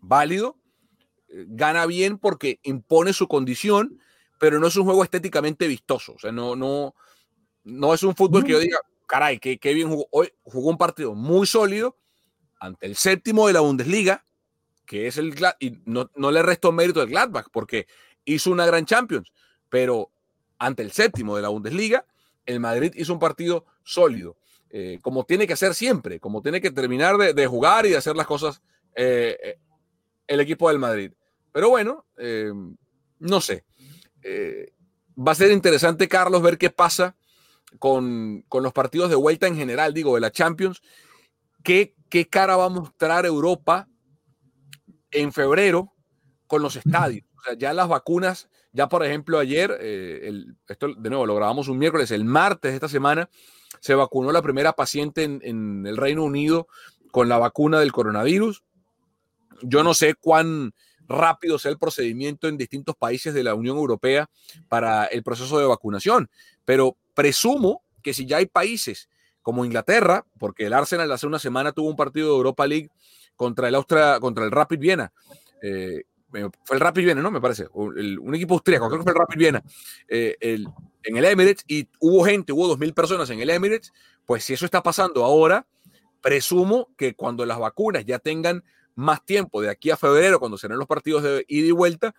[0.00, 0.56] válido,
[1.28, 4.00] gana bien porque impone su condición,
[4.38, 6.14] pero no es un juego estéticamente vistoso.
[6.14, 6.94] O sea, no, no,
[7.64, 10.06] no es un fútbol que yo diga, caray, qué, qué bien jugó.
[10.10, 11.96] Hoy jugó un partido muy sólido
[12.60, 14.24] ante el séptimo de la Bundesliga,
[14.86, 17.86] que es el y no, no, le restó mérito al Gladbach porque
[18.24, 19.32] hizo una gran Champions,
[19.68, 20.10] pero
[20.58, 22.06] ante el séptimo de la Bundesliga,
[22.48, 24.36] el Madrid hizo un partido sólido,
[24.70, 27.96] eh, como tiene que hacer siempre, como tiene que terminar de, de jugar y de
[27.96, 28.62] hacer las cosas
[28.96, 29.58] eh,
[30.26, 31.12] el equipo del Madrid.
[31.52, 32.52] Pero bueno, eh,
[33.18, 33.64] no sé.
[34.22, 34.72] Eh,
[35.16, 37.16] va a ser interesante, Carlos, ver qué pasa
[37.78, 40.82] con, con, los partidos de vuelta en general, digo, de la Champions.
[41.62, 43.88] ¿Qué, qué cara va a mostrar Europa
[45.10, 45.94] en febrero
[46.46, 47.26] con los estadios?
[47.38, 51.68] O sea, ya las vacunas, ya por ejemplo ayer, eh, esto de nuevo lo grabamos
[51.68, 53.28] un miércoles, el martes de esta semana,
[53.80, 56.68] se vacunó la primera paciente en, en el Reino Unido
[57.10, 58.64] con la vacuna del coronavirus.
[59.62, 60.72] Yo no sé cuán
[61.08, 64.28] rápido sea el procedimiento en distintos países de la Unión Europea
[64.68, 66.30] para el proceso de vacunación.
[66.64, 69.08] Pero presumo que si ya hay países
[69.42, 72.90] como Inglaterra, porque el Arsenal hace una semana tuvo un partido de Europa League
[73.34, 75.12] contra el Austria, contra el Rapid Viena,
[75.62, 77.30] eh, fue el Rapid Viena, ¿no?
[77.30, 79.62] Me parece, un equipo austríaco, creo que fue el Rapid Viena,
[80.08, 83.92] eh, en el Emirates, y hubo gente, hubo 2.000 personas en el Emirates,
[84.26, 85.66] pues si eso está pasando ahora,
[86.20, 88.64] presumo que cuando las vacunas ya tengan
[88.94, 92.14] más tiempo, de aquí a febrero, cuando serán los partidos de ida y vuelta,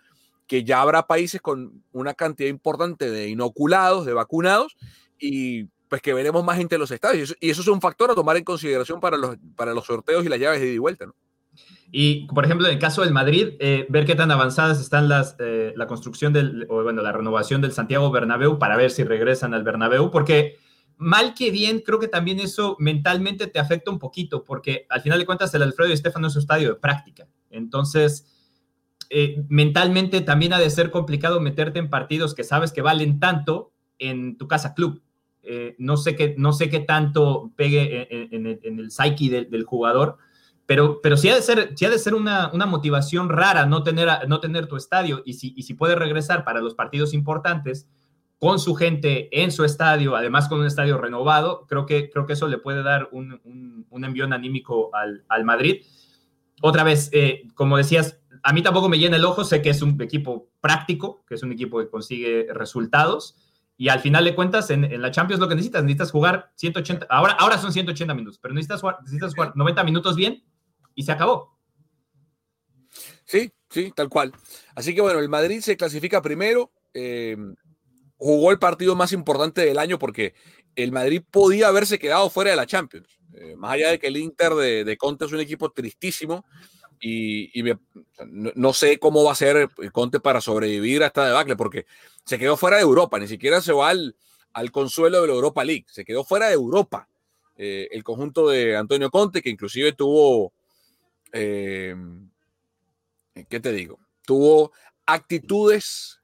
[0.48, 4.78] que ya habrá países con una cantidad importante de inoculados, de vacunados,
[5.20, 7.36] y pues que veremos más gente en los estadios.
[7.40, 10.30] Y eso es un factor a tomar en consideración para los, para los sorteos y
[10.30, 11.16] las llaves de ida y vuelta, ¿no?
[11.92, 15.36] Y, por ejemplo, en el caso del Madrid, eh, ver qué tan avanzadas están las,
[15.40, 19.54] eh, la construcción del, o bueno, la renovación del Santiago Bernabéu para ver si regresan
[19.56, 20.58] al Bernabéu, porque
[20.98, 25.18] mal que bien, creo que también eso mentalmente te afecta un poquito, porque al final
[25.18, 27.28] de cuentas el Alfredo y Estefano es su estadio de práctica.
[27.50, 28.28] Entonces,
[29.10, 33.72] eh, mentalmente también ha de ser complicado meterte en partidos que sabes que valen tanto
[33.98, 35.02] en tu casa club.
[35.80, 40.20] no, sé qué, no sé qué tanto pegue en, el, psyche del jugador
[40.70, 43.82] pero, pero sí ha de ser, sí ha de ser una, una, motivación rara no
[43.82, 45.24] tener, no tener tu estadio.
[45.26, 47.90] Y si, y si puede regresar para los partidos importantes
[48.38, 52.34] con su gente en su estadio, además con un estadio renovado, creo que, creo que
[52.34, 53.42] eso le puede dar un,
[53.90, 55.82] un, envión anímico al, al, Madrid.
[56.62, 59.82] Otra vez, eh, como decías, a mí tampoco me llena el ojo, sé que es
[59.82, 63.36] un equipo práctico, que es un equipo que consigue resultados,
[63.76, 67.08] y al final de cuentas, en, en, la Champions lo que necesitas, necesitas jugar 180,
[67.10, 70.44] ahora, ahora son 180 minutos, pero necesitas jugar, necesitas jugar 90 minutos bien
[71.00, 71.58] y se acabó.
[73.24, 74.34] Sí, sí, tal cual.
[74.76, 76.74] Así que bueno, el Madrid se clasifica primero.
[76.94, 77.38] Eh,
[78.18, 80.34] jugó el partido más importante del año porque
[80.76, 83.18] el Madrid podía haberse quedado fuera de la Champions.
[83.34, 86.44] Eh, más allá de que el Inter de, Conte es un equipo tristísimo
[87.00, 87.50] y,
[88.28, 91.86] no, sé cómo va a ser Conte para sobrevivir a esta debacle porque
[92.26, 94.16] se quedó fuera de Europa, ni siquiera se va al,
[94.74, 97.08] consuelo de la Europa League, se quedó fuera de Europa.
[97.56, 100.52] Eh, el conjunto de Antonio Conte, que inclusive tuvo
[101.34, 101.96] eh,
[103.50, 104.00] ¿qué te digo?
[104.26, 104.72] Tuvo
[105.06, 106.20] actitudes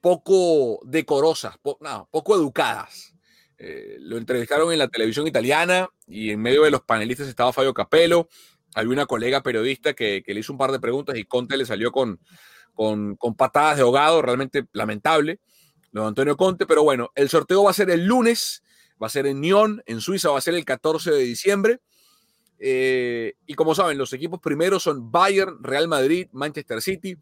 [0.00, 3.14] poco decorosas, poco educadas.
[3.56, 7.72] Eh, lo entrevistaron en la televisión italiana y en medio de los panelistas estaba Fabio
[7.72, 8.28] Capello.
[8.74, 11.92] Había una colega periodista que, le hizo un par de preguntas y Conte le salió
[11.92, 12.18] con,
[12.74, 15.38] con, con patadas de ahogado, realmente lamentable,
[15.92, 16.66] lo de Antonio Conte.
[16.66, 18.64] Pero bueno, el sorteo va a ser el lunes,
[19.00, 21.80] va a ser en Nyon, en Suiza, va a ser el 14 de diciembre.
[22.64, 27.16] Eh, y como saben, los equipos primeros son Bayern, Real Madrid, Manchester City.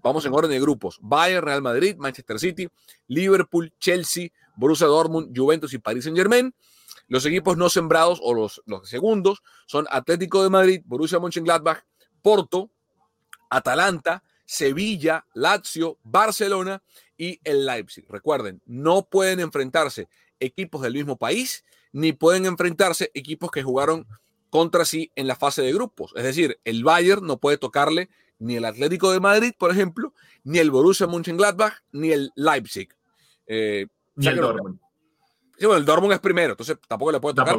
[0.00, 0.98] Vamos en orden de grupos.
[1.02, 2.66] Bayern, Real Madrid, Manchester City,
[3.06, 6.54] Liverpool, Chelsea, Borussia Dortmund, Juventus y Paris Saint Germain.
[7.08, 11.82] Los equipos no sembrados o los, los segundos son Atlético de Madrid, Borussia Mönchengladbach,
[12.22, 12.70] Porto,
[13.50, 16.82] Atalanta, Sevilla, Lazio, Barcelona
[17.18, 18.06] y el Leipzig.
[18.08, 20.08] Recuerden, no pueden enfrentarse
[20.40, 24.06] equipos del mismo país ni pueden enfrentarse equipos que jugaron
[24.56, 26.14] contra sí en la fase de grupos.
[26.16, 30.60] Es decir, el Bayern no puede tocarle ni el Atlético de Madrid, por ejemplo, ni
[30.60, 32.88] el Borussia Mönchengladbach, ni el Leipzig.
[33.46, 34.80] Eh, ni el Dortmund.
[35.58, 37.58] Sí, bueno, el Dortmund es primero, entonces tampoco le puede tocar.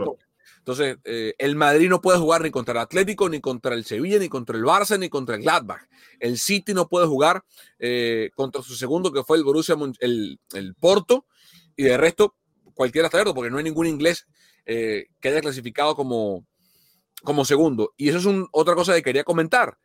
[0.58, 4.18] Entonces, eh, el Madrid no puede jugar ni contra el Atlético, ni contra el Sevilla,
[4.18, 5.88] ni contra el Barça, ni contra el Gladbach.
[6.20, 7.44] El City no puede jugar
[7.78, 11.28] eh, contra su segundo, que fue el Borussia, el, el Porto,
[11.76, 12.36] y de resto,
[12.74, 14.26] cualquiera está abierto, porque no hay ningún inglés
[14.66, 16.44] que haya clasificado como,
[17.24, 17.94] como segundo.
[17.98, 19.78] Y eso es otra cosa que quería comentar.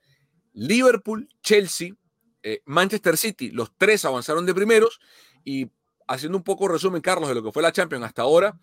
[0.52, 1.94] Liverpool, Chelsea,
[2.42, 5.00] eh, Manchester City, los tres avanzaron de primeros
[5.44, 5.70] y
[6.06, 8.58] haciendo un poco resumen, Carlos, de lo que fue la Champions hasta ahora,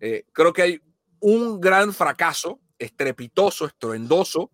[0.00, 0.80] eh, creo que hay
[1.20, 4.50] un gran fracaso estrepitoso, estruendoso,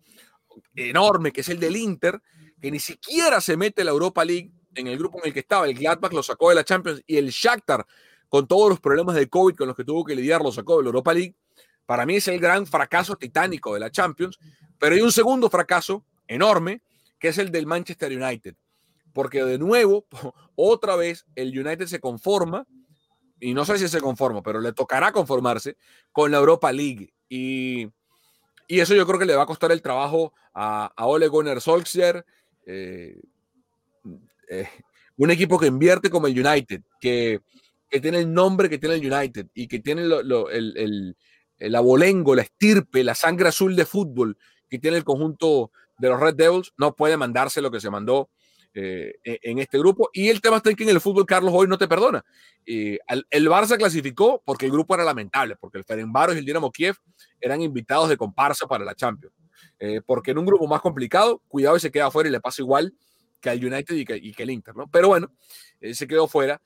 [0.75, 2.21] enorme, que es el del Inter,
[2.61, 5.67] que ni siquiera se mete la Europa League en el grupo en el que estaba.
[5.67, 7.85] El Gladbach lo sacó de la Champions y el Shakhtar,
[8.27, 10.83] con todos los problemas de COVID con los que tuvo que lidiar, lo sacó de
[10.83, 11.35] la Europa League.
[11.89, 14.37] Para mí es el gran fracaso titánico de la Champions,
[14.77, 16.83] pero hay un segundo fracaso enorme,
[17.17, 18.53] que es el del Manchester United.
[19.11, 20.05] Porque de nuevo,
[20.55, 22.67] otra vez, el United se conforma,
[23.39, 25.77] y no sé si se conforma, pero le tocará conformarse
[26.11, 27.11] con la Europa League.
[27.27, 27.89] Y,
[28.67, 32.23] eso yo creo que le va a costar el trabajo a, Ole Gunnar Solskjaer,
[32.67, 33.19] eh,
[34.47, 34.69] eh,
[35.17, 37.41] un equipo que invierte como el United, que,
[37.99, 41.17] tiene el nombre que tiene el United y que tiene el, el
[41.75, 44.37] abolengo, la estirpe, la sangre azul de fútbol
[44.69, 48.29] que tiene el conjunto de los Red Devils, no puede mandarse lo que se mandó
[48.73, 50.09] eh, en este grupo.
[50.13, 52.23] Y el tema está en que en el fútbol, Carlos, hoy no te perdona.
[52.65, 56.95] el, Barça clasificó porque el grupo era lamentable, porque el Ferencváros y el Dinamo Kiev
[57.41, 59.33] eran invitados de comparsa para la Champions.
[59.79, 62.61] Eh, porque en un grupo más complicado, cuidado y se queda fuera y le pasa
[62.61, 62.93] igual
[63.39, 64.89] que al United y que, el Inter, ¿no?
[64.91, 65.31] Pero bueno,
[65.79, 66.61] eh, se quedó fuera.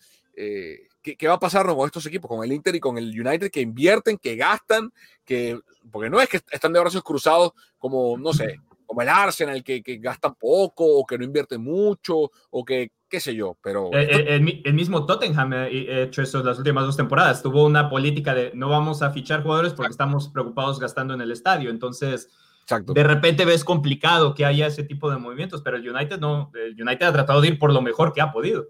[1.04, 3.62] ¿Qué, va a pasar con estos equipos, con el Inter y con el United, que
[3.62, 4.92] invierten, que gastan,
[5.26, 5.60] que,
[5.92, 9.84] porque no es que están de brazos cruzados como, no sé, como el Arsenal, que,
[9.84, 13.94] que gasta poco o que no invierte mucho o que qué sé yo, pero...
[13.94, 17.44] Eh, eh, el, mismo Tottenham ha hecho eso las últimas dos temporadas.
[17.44, 21.32] Tuvo una política de no vamos a fichar jugadores porque estamos preocupados gastando en el
[21.32, 21.70] estadio.
[21.70, 22.32] Entonces,
[22.68, 26.72] de repente ves complicado que haya ese tipo de movimientos, pero el United no, el
[26.72, 28.70] United ha tratado de ir por lo mejor que ha podido.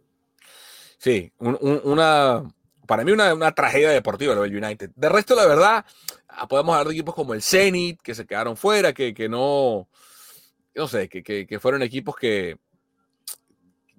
[1.03, 2.49] Sí, una,
[2.87, 4.91] para mí una, una, tragedia deportiva lo del United.
[4.95, 5.85] De resto, la verdad,
[6.29, 9.89] ah, podemos hablar de equipos como el Zenit, que se quedaron fuera, que, que no,
[10.73, 12.57] no sé, que, que, que, fueron equipos que,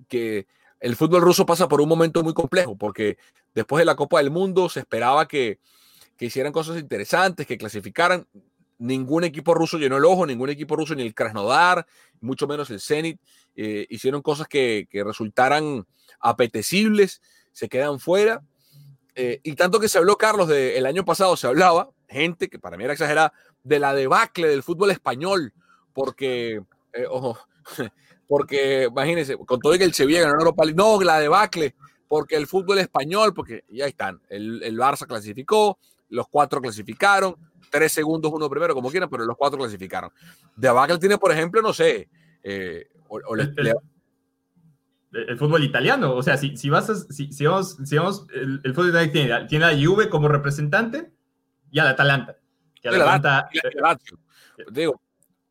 [0.08, 0.46] que
[0.80, 3.18] el fútbol ruso pasa por un momento muy complejo, porque
[3.54, 5.58] después de la Copa del Mundo se esperaba que,
[6.16, 8.26] que hicieran cosas interesantes, que clasificaran
[8.84, 11.86] ningún equipo ruso llenó el ojo, ningún equipo ruso, ni el Krasnodar,
[12.20, 13.18] mucho menos el Zenit,
[13.56, 15.86] eh, hicieron cosas que, resultaran
[16.20, 17.22] apetecibles,
[17.52, 18.42] se quedan fuera.
[19.14, 22.58] Eh, y tanto que se habló, Carlos, de, el año pasado se hablaba, gente que
[22.58, 23.32] para mí era exagerada,
[23.62, 25.54] de la debacle del fútbol español,
[25.94, 26.60] porque,
[26.92, 27.38] eh, ojo,
[28.28, 31.74] porque imagínense, con todo que el Sevilla ganó Europa no, la debacle,
[32.06, 35.78] porque el fútbol español, porque ya están, el, el Barça clasificó,
[36.10, 37.36] los cuatro clasificaron,
[37.74, 40.12] tres segundos uno primero, como quieran, pero los cuatro clasificaron.
[40.54, 42.08] De Abacal tiene, por ejemplo, no sé,
[42.44, 42.88] eh,
[45.12, 48.60] el, fútbol italiano, o sea, si, si vas a, si, si vamos, si vamos el,
[48.74, 51.10] fútbol italiano tiene, tiene, a Juve como representante
[51.72, 52.36] y al Atalanta.
[52.80, 53.48] Que Atalanta,
[54.70, 55.00] digo,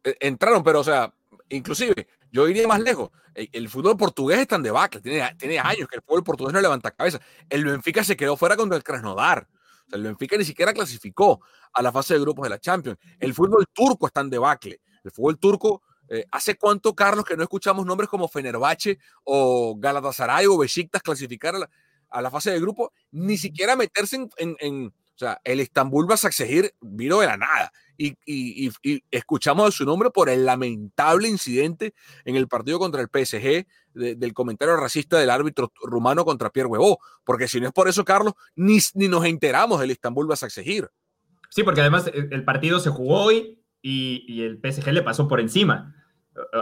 [0.02, 1.14] e, entraron, pero o sea,
[1.50, 3.10] inclusive, yo iría más lejos.
[3.36, 6.92] El, fútbol portugués está en debacle, tiene, tiene años que el fútbol portugués no levanta
[6.92, 7.20] cabeza.
[7.50, 9.48] El Benfica se quedó fuera contra el Krasnodar.
[9.92, 11.42] O el Benfica ni siquiera clasificó
[11.74, 12.98] a la fase de grupos de la Champions.
[13.20, 14.82] El fútbol turco está en debacle.
[15.04, 20.46] El fútbol turco, eh, ¿hace cuánto, Carlos, que no escuchamos nombres como Fenerbahce o Galatasaray
[20.48, 21.56] o Besiktas clasificar
[22.10, 22.94] a la, fase de grupo?
[23.12, 27.72] Ni siquiera meterse en, o sea, el Estambul Basaksehir vino de la nada.
[27.98, 28.72] Y,
[29.12, 31.94] escuchamos su nombre por el lamentable incidente
[32.26, 37.00] en el partido contra el PSG del comentario racista del árbitro rumano contra Pierre Huevo.
[37.24, 40.90] Porque si no es por eso, Carlos, ni, ni nos enteramos del Estambul Basaksehir.
[41.54, 45.40] Sí, porque además eh, el partido se jugó hoy y, el PSG le pasó por
[45.40, 45.96] encima.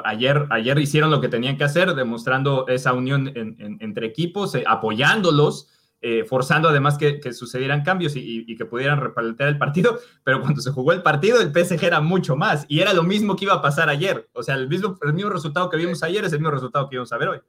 [0.04, 5.70] Ayer, ayer hicieron lo que tenían que hacer, demostrando esa unión entre equipos, eh, apoyándolos,
[6.02, 9.99] eh, forzando además que, sucedieran cambios y, que pudieran replantear el partido.
[10.24, 13.36] Pero cuando se jugó el partido, el PSG era mucho más y era lo mismo
[13.36, 14.30] que iba a pasar ayer.
[14.34, 16.97] O sea, el mismo, el mismo resultado que vimos ayer es el mismo resultado que
[16.97, 17.39] vamos a ver hoy.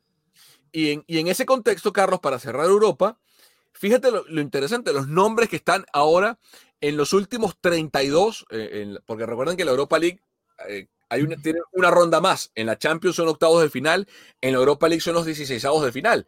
[0.70, 3.18] Y en, y en ese contexto, Carlos, para cerrar Europa,
[3.72, 6.38] fíjate lo, lo, interesante, los nombres que están ahora
[6.82, 10.20] en los últimos 32, eh, porque recuerden que la Europa League
[10.68, 12.50] eh, hay una, tiene una ronda más.
[12.54, 14.08] En la Champions son octavos de final,
[14.40, 16.26] en la Europa League son los 16 de final.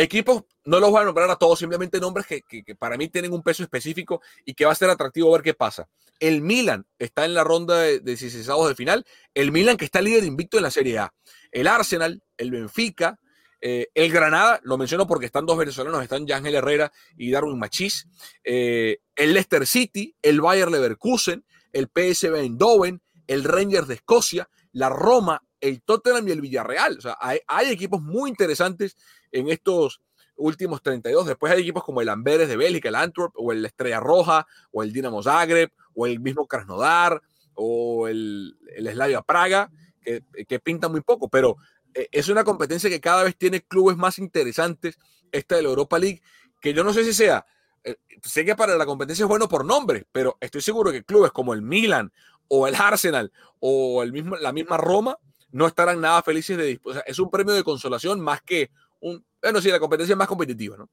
[0.00, 2.42] Equipos, no los voy a nombrar a todos, simplemente nombres que,
[2.76, 5.88] para mí tienen un peso específico y que va a ser atractivo ver qué pasa.
[6.20, 9.04] El Milan está en la ronda de, de 16 de final.
[9.34, 11.12] El Milan que está líder invicto en la Serie A.
[11.50, 13.18] El Arsenal, el Benfica,
[13.60, 18.06] eh, el Granada, lo menciono porque están dos venezolanos, están Yángel Herrera y Darwin Machís.
[18.44, 24.88] Eh, el Leicester City, el Bayer Leverkusen, el PSV Eindhoven, el Rangers de Escocia, la
[24.88, 26.98] Roma, el Tottenham y el Villarreal.
[26.98, 28.96] O sea, hay, equipos muy interesantes
[29.32, 30.00] en estos
[30.36, 31.26] últimos 32.
[31.26, 34.82] Después hay equipos como el Amberes de Bélgica, el Antwerp, o el Estrella Roja, o
[34.82, 37.20] el Dinamo Zagreb, o el mismo Krasnodar,
[37.54, 39.70] o el, el Slavia Praga,
[40.02, 41.28] que, que pintan muy poco.
[41.28, 41.56] Pero
[41.94, 44.98] eh, es una competencia que cada vez tiene clubes más interesantes,
[45.32, 46.22] esta de la Europa League,
[46.60, 47.44] que yo no sé si sea,
[47.84, 51.32] eh, sé que para la competencia es bueno por nombre, pero estoy seguro que clubes
[51.32, 52.12] como el Milan
[52.48, 55.18] o el Arsenal o el mismo, la misma Roma
[55.50, 58.70] no estarán nada felices de o es un premio de consolación más que
[59.00, 60.88] un, bueno, sí, la competencia es más competitiva, ¿no?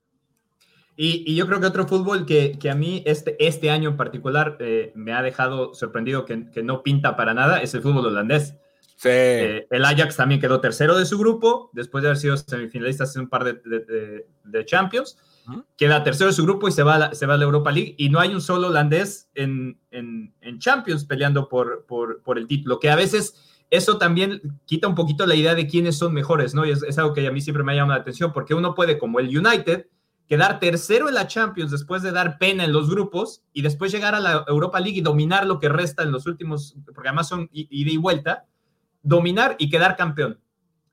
[0.98, 4.56] Y, yo creo que otro fútbol que, que, a mí este, este año en particular
[4.62, 8.56] eh, me ha dejado sorprendido que, que, no pinta para nada es el fútbol holandés.
[9.04, 13.24] Eh, el Ajax también quedó tercero de su grupo, después de haber sido semifinalistas en
[13.24, 15.18] un par de, de, Champions.
[15.78, 17.72] Queda tercero de su grupo y se va, a la, se va a la Europa
[17.72, 17.96] League.
[17.98, 22.48] Y no hay un solo holandés en, en, en Champions peleando por, por, por, el
[22.48, 26.54] título, que a veces eso también quita un poquito la idea de quiénes son mejores,
[26.54, 26.66] ¿no?
[26.66, 28.76] Y es, es algo que a mí siempre me ha llamado la atención, porque uno
[28.76, 29.88] puede, como el United,
[30.28, 34.16] quedar tercero en la Champions después de dar pena en los grupos y después llegar
[34.16, 37.50] a la Europa League y dominar lo que resta en los últimos, porque además son
[37.52, 38.46] ida y vuelta
[39.04, 40.40] dominar y quedar campeón.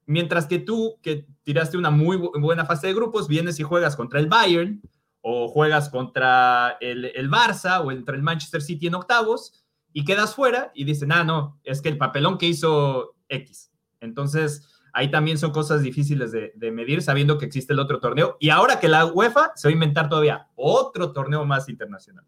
[0.04, 4.20] Mientras que tú, que tiraste una muy buena fase de grupos, vienes y juegas contra
[4.20, 4.82] el Bayern
[5.22, 9.61] o juegas contra el, el Barça o entre el Manchester City en octavos
[9.92, 13.72] y quedas fuera y dicen, ah, no, es que el papelón que hizo X.
[14.00, 18.36] Entonces, ahí también son cosas difíciles de, medir sabiendo que existe el otro torneo.
[18.40, 22.24] Y ahora que la UEFA se va a inventar todavía otro torneo más internacional.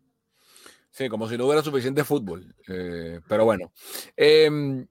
[0.91, 2.55] Sí, como si no hubiera suficiente fútbol.
[2.69, 3.73] Eh, pero bueno.
[4.17, 4.87] Eh,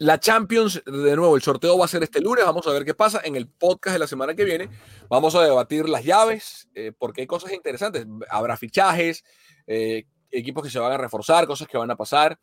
[0.00, 2.42] la Champions, de nuevo, el sorteo va a ser este lunes.
[2.42, 3.20] Vamos a ver qué pasa.
[3.22, 4.70] En el podcast de la semana que viene
[5.10, 8.06] vamos a debatir las llaves, eh, porque hay cosas interesantes.
[8.30, 9.24] Habrá fichajes,
[9.66, 12.38] eh, equipos que se van a reforzar, cosas que van a pasar.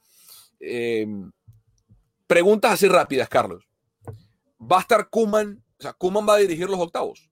[0.59, 1.31] Em,
[2.25, 3.67] preguntas así rápidas, Carlos.
[4.59, 5.63] ¿Va a estar Kuman?
[5.79, 7.29] O sea, ¿Kuman va a dirigir los octavos?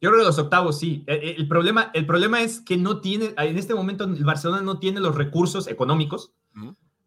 [0.00, 1.04] Yo creo que los octavos sí.
[1.06, 5.00] El, problema, el problema es que no tiene, en este momento el Barcelona no tiene
[5.00, 6.32] los recursos económicos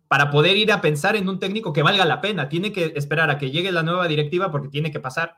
[0.07, 2.49] para poder ir a pensar en un técnico que valga la pena.
[2.49, 5.37] Tiene que esperar a que llegue la nueva directiva porque tiene que pasar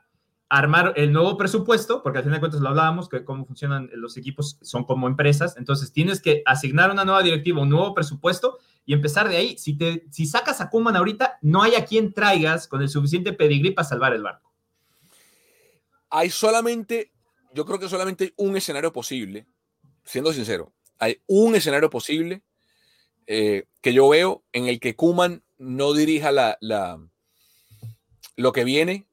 [0.50, 4.16] armar el nuevo presupuesto, porque al final de cuentas lo hablábamos, que cómo funcionan los
[4.16, 5.56] equipos son como empresas.
[5.56, 9.56] Entonces tienes que asignar una nueva directiva, un nuevo presupuesto y empezar de ahí.
[9.56, 13.32] Si, te, si sacas a Kuman ahorita, no hay a quien traigas con el suficiente
[13.32, 14.52] pedigrí para salvar el barco.
[16.10, 17.12] Hay solamente,
[17.54, 19.46] yo creo que solamente un escenario posible,
[20.04, 22.42] siendo sincero, hay un escenario posible
[23.28, 26.58] eh, que yo veo en el que Kuman no dirija la,
[28.34, 29.06] lo que viene,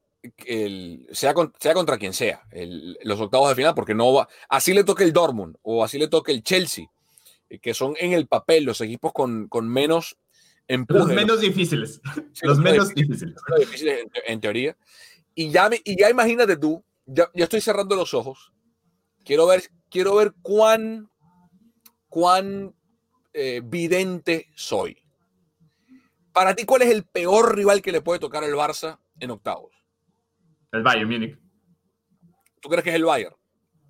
[1.12, 2.44] sea, sea, contra quien sea,
[3.04, 6.08] los octavos de final, porque no va, así le toque el Dortmund o así le
[6.08, 6.86] toque el Chelsea,
[7.50, 10.18] eh, que son en el papel los equipos con, menos
[10.68, 11.00] empuje.
[11.00, 12.02] Los menos difíciles.
[12.42, 13.36] los menos difíciles.
[14.26, 14.78] en, teoría.
[15.36, 18.52] Y ya, y ya imagínate tú, ya, ya, estoy cerrando los ojos.
[19.24, 21.10] Quiero ver, quiero ver cuán,
[22.10, 22.74] cuán
[23.34, 24.98] eh, vidente soy.
[26.34, 29.77] Para ti, ¿cuál es el peor rival que le puede tocar al Barça en octavos?
[30.72, 31.40] El Bayern Múnich.
[32.62, 33.36] ¿Tú crees que es el Bayern?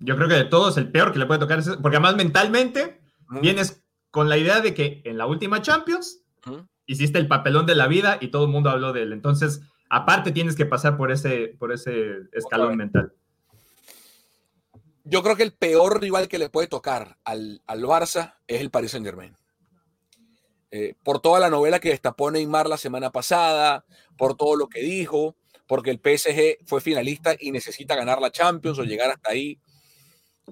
[0.00, 3.00] Yo creo que de todos el peor que le puede tocar, porque además mentalmente
[3.42, 6.22] vienes con la idea de que en la última Champions
[6.86, 9.12] hiciste el papelón de la vida y todo el mundo habló de él.
[9.12, 9.60] Entonces,
[9.90, 13.12] aparte tienes que pasar por ese, por ese escalón mental.
[15.04, 18.70] Yo creo que el peor rival que le puede tocar al, al Barça es el
[18.70, 19.34] Paris Saint Germain.
[20.70, 23.86] Eh, por toda la novela que destapó Neymar la semana pasada,
[24.18, 25.34] por todo lo que dijo,
[25.68, 29.60] porque el PSG fue finalista y necesita ganar la Champions o llegar hasta ahí.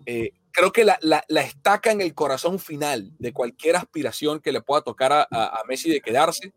[0.04, 4.60] Eh, creo que la, la, estaca en el corazón final de cualquier aspiración que le
[4.60, 6.52] pueda tocar a, a, Messi de quedarse,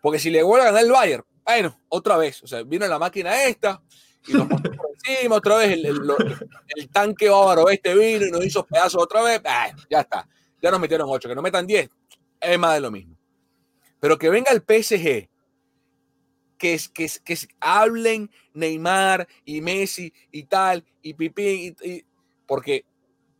[0.00, 2.98] porque si le vuelve a ganar el Bayern, bueno, otra vez, o sea, vino la
[2.98, 3.82] máquina esta
[4.26, 4.60] y nos por
[5.04, 5.86] encima otra vez, el,
[6.76, 9.42] el, tanque bávaro este vino y nos hizo pedazos otra vez,
[9.90, 10.26] ya está,
[10.62, 11.90] ya nos metieron ocho, que nos metan diez,
[12.40, 13.18] es más de lo mismo.
[14.00, 15.28] Pero que venga el PSG,
[16.62, 22.04] que, que, que hablen Neymar y Messi y tal, y Pipín, y,
[22.46, 22.84] porque,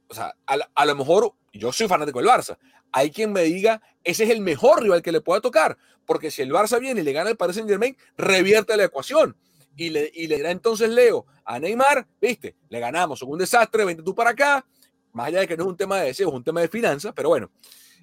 [0.09, 2.59] o sea, a, lo mejor yo soy fanático del Barça.
[2.91, 6.43] Hay quien me diga, ese es el mejor rival que le pueda tocar, porque si
[6.43, 9.37] el Barça viene y le gana el Paris Saint Germain, revierte la ecuación.
[9.77, 14.03] Y le, y le da entonces Leo a Neymar, viste, le ganamos, un desastre, vente
[14.03, 14.67] tú para acá,
[15.13, 17.13] más allá de que no es un tema de deseo, es un tema de finanzas,
[17.15, 17.53] pero bueno,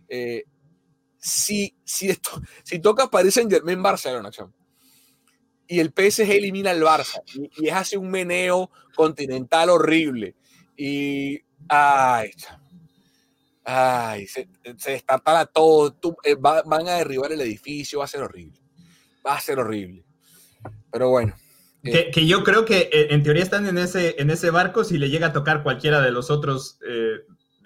[0.07, 0.45] eh,
[1.17, 4.31] si, si, esto, si toca Paris Saint Germain Barcelona,
[5.69, 10.35] y el PSG elimina al Barça, y, es así un meneo continental horrible,
[10.75, 11.39] y
[11.69, 12.31] ay,
[13.63, 15.03] ay se, se
[15.53, 18.59] todo, eh, van a derribar el edificio, va a ser horrible,
[19.25, 20.03] va a ser horrible.
[20.91, 21.35] Pero bueno.
[21.83, 25.09] Eh, que, yo creo que en teoría están en ese, en ese barco si le
[25.09, 26.79] llega a tocar cualquiera de los otros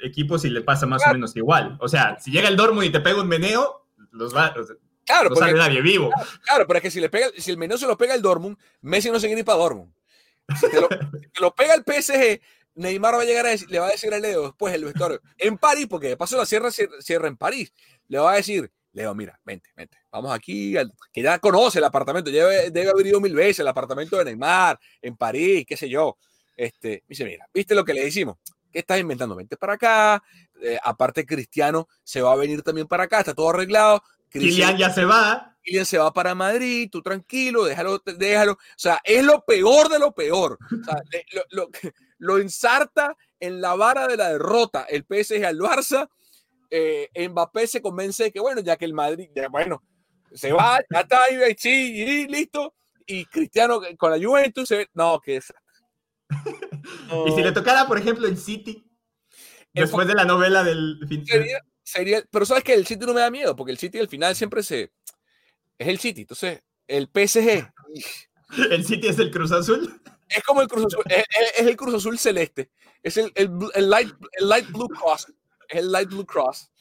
[0.03, 1.77] equipos y le pasa más o menos igual.
[1.79, 4.53] O sea, si llega el Dortmund y te pega un meneo, los va,
[5.05, 6.09] claro, no sale nadie vivo.
[6.43, 8.57] Claro, pero es que si, le pega, si el meneo se lo pega el Dortmund,
[8.81, 9.93] Messi no se quiere ir para Dortmund.
[10.59, 10.89] Si te lo,
[11.55, 12.41] pega el PSG,
[12.75, 15.21] Neymar va a llegar a decir, le va a decir a Leo después el vestuario
[15.37, 17.73] en París, porque de paso la sierra cierra en París,
[18.07, 20.75] le va a decir, Leo, mira, vente, vente, vamos aquí,
[21.11, 24.79] que ya conoce el apartamento, debe, debe haber ido mil veces el apartamento de Neymar,
[25.01, 26.17] en París, qué sé yo.
[26.55, 28.37] Este, dice, mira, ¿viste lo que le decimos?
[28.71, 29.35] ¿Qué estás inventando?
[29.35, 30.23] Vente para acá.
[30.61, 34.03] Eh, aparte, Cristiano se va a venir también para acá, está todo arreglado.
[34.33, 35.55] Cristian ya se va.
[35.63, 38.53] Kylian se va para Madrid, tú tranquilo, déjalo, déjalo.
[38.53, 40.57] O sea, es lo peor de lo peor.
[40.59, 41.01] O sea,
[41.51, 41.69] lo,
[42.17, 46.09] lo, ensarta en la vara de la derrota el PSG al Barça.
[46.69, 49.83] Eh, Mbappé se convence de que, bueno, ya que el Madrid, ya, bueno,
[50.33, 52.73] se va, ya está ahí, sí, listo.
[53.05, 55.53] Y Cristiano con la Juventus, se, no, que es
[57.27, 58.89] y si le tocara, por ejemplo, el City,
[59.73, 63.21] después de la novela del fin sería, sería, pero sabes que el City no me
[63.21, 64.91] da miedo, porque el City al final siempre se.
[65.77, 66.21] Es el City.
[66.21, 67.71] Entonces, el PSG.
[68.71, 70.01] ¿El City es el Cruz Azul?
[70.29, 71.03] Es como el Cruz Azul.
[71.09, 71.25] Es,
[71.65, 72.71] el Cruz Azul celeste.
[73.01, 75.33] Es el, el, light, el Light Blue Cross.
[75.67, 76.71] Es el Light Blue Cross.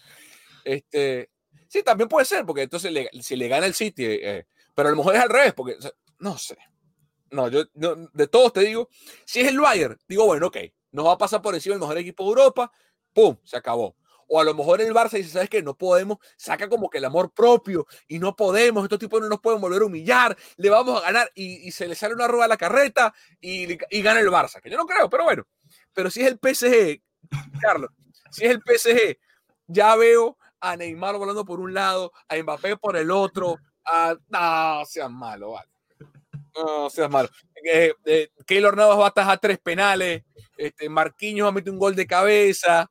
[0.65, 1.31] Este.
[1.69, 2.93] Sí, también puede ser, porque entonces
[3.23, 5.77] si le gana el City, eh, pero a lo mejor es al revés, porque
[6.19, 6.57] no sé.
[7.31, 8.91] No, yo de todos te digo,
[9.25, 10.59] si es el Bayern, digo, bueno, ok,
[10.91, 12.71] nos va a pasar por encima el mejor equipo de Europa,
[13.15, 13.37] ¡pum!
[13.43, 13.97] Se acabó.
[14.35, 15.63] O a lo mejor el Barça dice, ¿sabes qué?
[15.63, 19.43] No podemos, saca como que el amor propio y no podemos, estos tipos no nos
[19.43, 22.49] pueden volver a humillar, le vamos a ganar y, se le sale una rueda a
[22.49, 23.13] la carreta
[23.43, 25.45] y, y, gana el Barça, que yo no creo, pero bueno.
[25.93, 27.03] Pero si es el PSG,
[27.61, 27.91] Carlos,
[28.31, 29.19] si es el PSG,
[29.67, 34.17] ya veo a Neymar volando por un lado, a Mbappé por el otro, a...
[34.29, 35.69] No, seas malo, vale.
[36.57, 37.29] No seas malo.
[37.63, 40.23] Eh, eh, Keylor Navas va a atajar tres penales,
[40.57, 42.91] este, Marquinhos va a meter un gol de cabeza.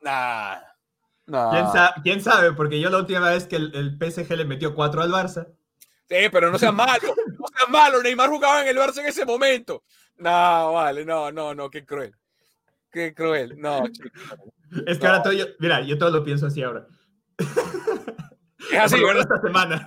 [0.00, 0.67] Nah,
[2.02, 2.52] ¿Quién, sabe?
[2.52, 5.46] Porque yo la última vez que el, PSG le metió cuatro al Barça.
[6.08, 8.02] Sí, pero no seas malo, no seas malo.
[8.02, 9.84] Neymar jugaba en el Barça en ese momento.
[10.16, 12.14] No, vale, no, no, no, qué cruel.
[12.90, 13.84] Qué cruel, no.
[14.86, 16.86] Es que ahora todo yo, mira, yo todo lo pienso así ahora.
[18.70, 19.82] Es así, esta semana.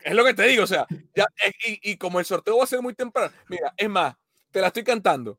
[0.00, 0.84] Es lo que te digo, o sea,
[1.14, 1.26] ya,
[1.64, 4.16] y, y, como el sorteo va a ser muy temprano, mira, es más,
[4.50, 5.38] te la estoy cantando.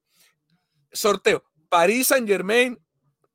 [0.89, 2.79] Sorteo, París Saint Germain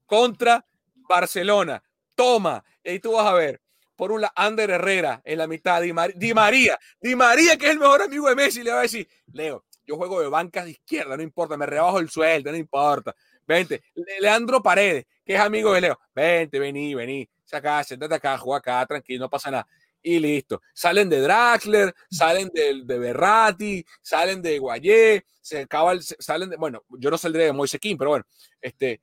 [0.07, 0.65] contra
[1.11, 1.83] Barcelona.
[2.15, 3.61] Toma, y tú vas a ver.
[3.97, 7.79] Por un Ander Herrera en la mitad, Di, Di María, Di María, que es el
[7.79, 11.19] mejor amigo de Messi, le va a decir, Leo, yo juego de bancas de izquierda,
[11.19, 13.15] no importa, me rebajo el sueldo, no importa.
[13.47, 13.83] Vente.
[14.21, 16.01] Leandro Paredes, que es amigo de Leo.
[16.15, 17.29] Vente, vení, vení.
[17.53, 19.67] Acá, siéntate acá, juega acá, tranquilo, no pasa nada.
[20.01, 20.63] Y listo.
[20.73, 26.85] Salen de Draxler, salen de, de Berrati, salen de Guayé, se acaba salen de, bueno,
[26.91, 28.25] yo no saldré de Moise pero bueno,
[28.63, 29.03] este,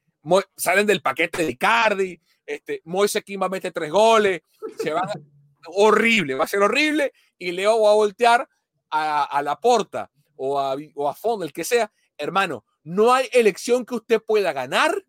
[0.55, 4.41] salen del paquete de Icardi, este, Moise va a meter tres goles,
[4.77, 5.07] se van
[5.67, 8.47] horrible, va a ser horrible, y Leo va a voltear
[8.89, 13.27] a, a la porta o a, o a fondo, el que sea, hermano, no hay
[13.33, 15.03] elección que usted pueda ganar,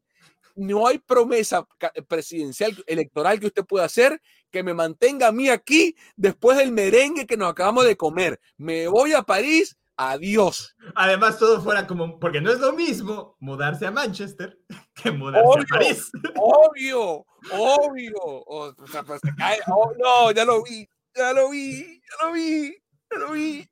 [0.56, 1.66] no hay promesa
[2.08, 7.26] presidencial electoral que usted pueda hacer que me mantenga a mí aquí después del merengue
[7.26, 8.40] que nos acabamos de comer.
[8.56, 10.74] Me voy a París, adiós.
[10.94, 14.58] Además, todo fuera como, porque no es lo mismo mudarse a Manchester
[14.94, 16.10] que mudarse a París.
[16.36, 18.14] Obvio, obvio.
[18.22, 19.20] O, sea, pues
[19.66, 22.76] oh, no, ya lo vi, ya lo vi, ya lo vi,
[23.10, 23.68] ya lo vi.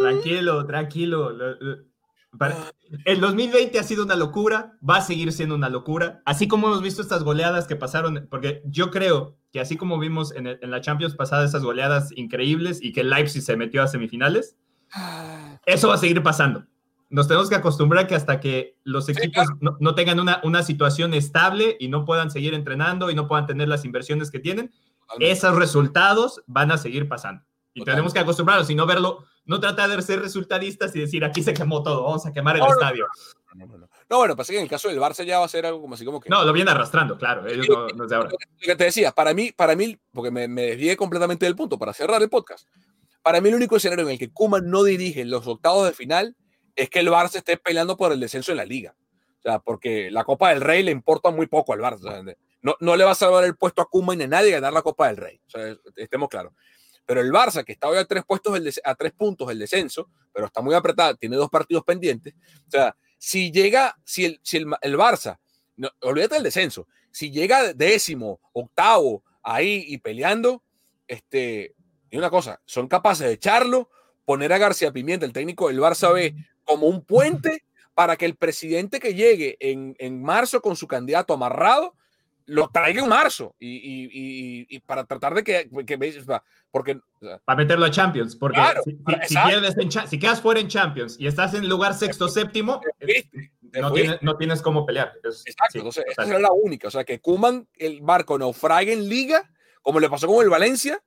[0.00, 1.32] Tranquilo, tranquilo.
[3.04, 6.82] El 2020 ha sido una locura, va a seguir siendo una locura, así como hemos
[6.82, 11.14] visto estas goleadas que pasaron, porque yo creo que así como vimos en, la Champions
[11.14, 14.56] pasada esas goleadas increíbles y que Leipzig se metió a semifinales.
[15.66, 16.64] Eso va a seguir pasando.
[17.10, 21.76] Nos tenemos que acostumbrar que hasta que los equipos no, tengan una, una situación estable
[21.78, 24.72] y no puedan seguir entrenando y no puedan tener las inversiones que tienen,
[25.20, 27.44] esos resultados van a seguir pasando.
[27.72, 31.42] Y tenemos que acostumbrarnos y no verlo no tratar de ser resultadistas y decir aquí
[31.42, 33.06] se quemó todo, vamos a quemar el estadio.
[34.10, 35.94] No, bueno, pasa que en el caso del Barça ya va a ser algo como
[35.94, 36.28] así como que.
[36.28, 37.46] No, lo viene arrastrando, claro.
[37.46, 38.30] Ellos no, ahora.
[38.30, 41.78] Lo que te decía, para mí, para mí, porque me, me desvié completamente del punto,
[41.78, 42.68] para cerrar el podcast.
[43.24, 46.36] Para mí, el único escenario en el que Kuman no dirige los octavos de final
[46.76, 48.94] es que el Barça esté peleando por el descenso en la liga.
[49.38, 52.36] O sea, porque la Copa del Rey le importa muy poco al Barça.
[52.60, 54.82] no, no le va a salvar el puesto a Kuman ni a nadie ganar la
[54.82, 55.40] Copa del Rey.
[55.46, 56.52] O sea, estemos claros.
[57.06, 58.58] Pero el Barça, que está hoy a tres, puestos
[58.98, 62.34] tres puntos el descenso, pero está muy apretado, tiene dos partidos pendientes.
[62.66, 65.38] O sea, si llega, si el, si el, Barça,
[65.76, 70.62] no, olvídate del descenso, si llega décimo, octavo, ahí y peleando,
[71.06, 71.74] este,
[72.14, 73.90] y una cosa, son capaces de echarlo,
[74.24, 78.36] poner a García Pimienta, el técnico del Barça B, como un puente para que el
[78.36, 81.96] presidente que llegue en, en marzo con su candidato amarrado
[82.46, 83.56] lo traiga en marzo.
[83.58, 86.22] Y, y, y, para tratar de que, que
[86.70, 87.00] porque
[87.44, 88.60] para meterlo a Champions porque
[89.26, 89.36] si,
[90.06, 92.80] si, quedas fuera en Champions y estás en lugar sexto séptimo
[93.72, 95.14] no tienes, no tienes cómo pelear.
[95.24, 96.86] Exacto entonces esa será la única.
[96.86, 99.50] O sea que Kuman el barco naufrague en liga
[99.82, 101.02] como le pasó con el Valencia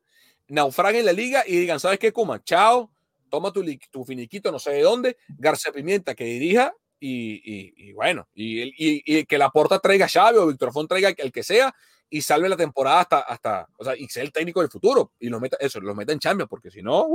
[0.48, 2.92] naufrague en la liga y digan sabes qué Kuman chao
[3.30, 9.26] toma tu, tu finiquito no sé de dónde García Pimienta que dirija y, bueno, y,
[9.26, 11.74] que la porta traiga Xavi o Víctor Font traiga el que sea
[12.10, 15.30] y salve la temporada hasta, hasta o sea, y sea el técnico del futuro y
[15.30, 17.06] lo meta, eso, lo meta en Champions, porque si no,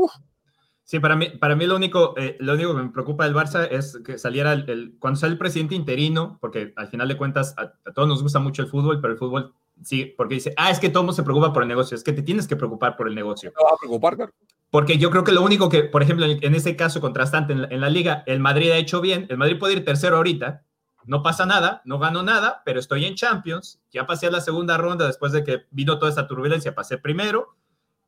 [0.84, 3.68] Sí, para mí, para mí lo, único, eh, lo único que me preocupa del Barça
[3.70, 7.72] es que saliera el, cuando sale el presidente interino, porque al final de cuentas a,
[7.92, 9.54] todos nos gusta mucho el fútbol, pero el fútbol
[9.84, 12.12] sí, porque dice, ah, es que todo mundo se preocupa por el negocio, es que
[12.12, 13.52] te tienes que preocupar por el negocio.
[13.56, 14.32] No va a preocupar, claro.
[14.70, 17.90] Porque yo creo que lo único que, por ejemplo, en, ese caso contrastante en la,
[17.90, 20.64] liga, el Madrid ha hecho bien, el Madrid puede ir tercero ahorita,
[21.04, 24.78] no pasa nada, no gano nada, pero estoy en Champions, ya pasé a la segunda
[24.78, 27.54] ronda después de que vino toda esta turbulencia, pasé primero,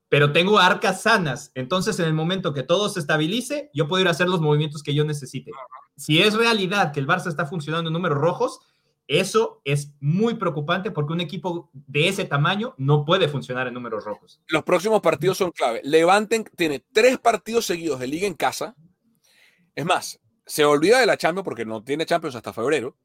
[0.09, 4.09] pero tengo arcas sanas, entonces en el momento que todo se estabilice, yo puedo ir
[4.09, 5.51] a hacer los movimientos que yo necesite.
[5.97, 8.61] Si es realidad que el Barça está funcionando en números rojos,
[9.07, 14.05] eso es muy preocupante porque un equipo de ese tamaño no puede funcionar en números
[14.05, 14.41] rojos.
[14.49, 15.81] Los próximos partidos son clave.
[15.85, 18.75] Levanten tiene tres partidos seguidos de liga en casa.
[19.75, 22.97] Es más, se olvida de la Champions porque no tiene Champions hasta febrero.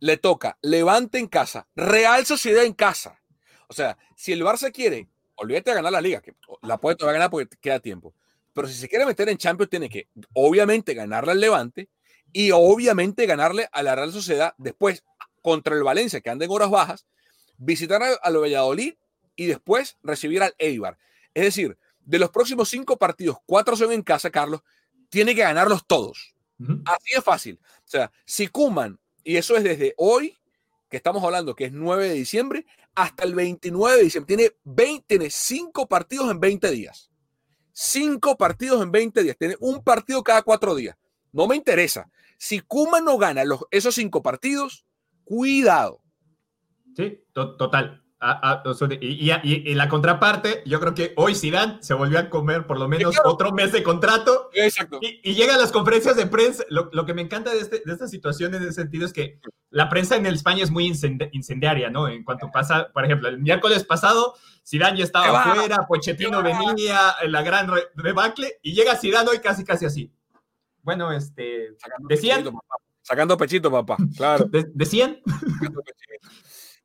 [0.00, 3.20] le toca Levante en casa, Real Sociedad en casa.
[3.68, 7.18] O sea, si el Barça quiere, olvídate de ganar la liga, que la puede todavía
[7.18, 8.14] ganar porque queda tiempo.
[8.52, 11.88] Pero si se quiere meter en Champions, tiene que, obviamente, ganarle al Levante
[12.32, 15.04] y obviamente ganarle a la Real Sociedad después
[15.44, 17.06] contra el Valencia, que anda en horas bajas,
[17.58, 18.94] visitar al Valladolid
[19.36, 20.96] y después recibir al Eibar.
[21.34, 24.62] Es decir, de los próximos cinco partidos, cuatro son en casa, Carlos,
[25.10, 26.34] tiene que ganarlos todos.
[26.86, 27.60] Así es fácil.
[27.62, 30.38] O sea, si Kuman, y eso es desde hoy,
[30.88, 32.64] que estamos hablando, que es 9 de diciembre,
[32.94, 37.10] hasta el 29 de diciembre, tiene, 20, tiene cinco partidos en 20 días.
[37.70, 39.36] Cinco partidos en 20 días.
[39.36, 40.96] Tiene un partido cada cuatro días.
[41.32, 42.08] No me interesa.
[42.38, 44.86] Si Kuman no gana los, esos cinco partidos,
[45.24, 46.00] cuidado.
[46.94, 48.04] Sí, total
[49.00, 53.16] y, la contraparte, yo creo que hoy Zidane se volvió a comer por lo menos
[53.24, 54.50] otro mes de contrato.
[54.54, 54.98] Exacto.
[55.00, 56.64] Y, llega a las conferencias de prensa.
[56.70, 59.88] Lo, que me encanta de, este, de esta situación en ese sentido es que la
[59.88, 62.08] prensa en España es muy incendiaria, ¿no?
[62.08, 64.34] En cuanto pasa, por ejemplo, el miércoles pasado,
[64.66, 69.84] Zidane ya estaba afuera, Pochettino venía, la gran rebacle, y llega Zidane hoy casi, casi
[69.84, 70.12] así.
[70.82, 71.76] Bueno, este,
[72.08, 72.44] decían...
[73.04, 74.48] Sacando pechito, papá, claro.
[74.72, 75.20] decían.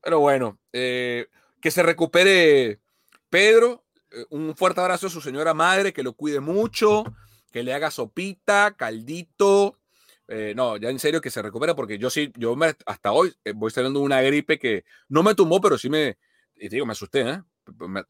[0.03, 1.27] Pero bueno, eh,
[1.61, 2.81] que se recupere
[3.29, 3.85] Pedro.
[4.11, 7.05] Eh, un fuerte abrazo a su señora madre, que lo cuide mucho,
[7.51, 9.79] que le haga sopita, caldito.
[10.27, 12.53] Eh, no, ya en serio que se recupere, porque yo sí, yo
[12.85, 16.17] hasta hoy voy saliendo una gripe que no me tumbó, pero sí me,
[16.55, 17.41] digo, me asusté, ¿eh?
[17.87, 18.03] Me,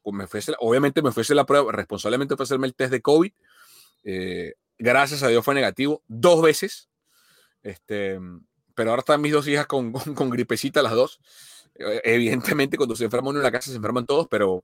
[0.60, 3.32] obviamente me fuese la prueba, responsablemente fue hacerme el test de COVID.
[4.80, 6.89] gracias a Dios fue negativo dos veces.
[7.64, 8.20] Este,
[8.76, 11.20] pero ahora están mis dos hijas con, con gripecita las dos.
[11.76, 14.64] Eh, evidentemente, cuando se enferma uno en la casa, se enferman todos, pero,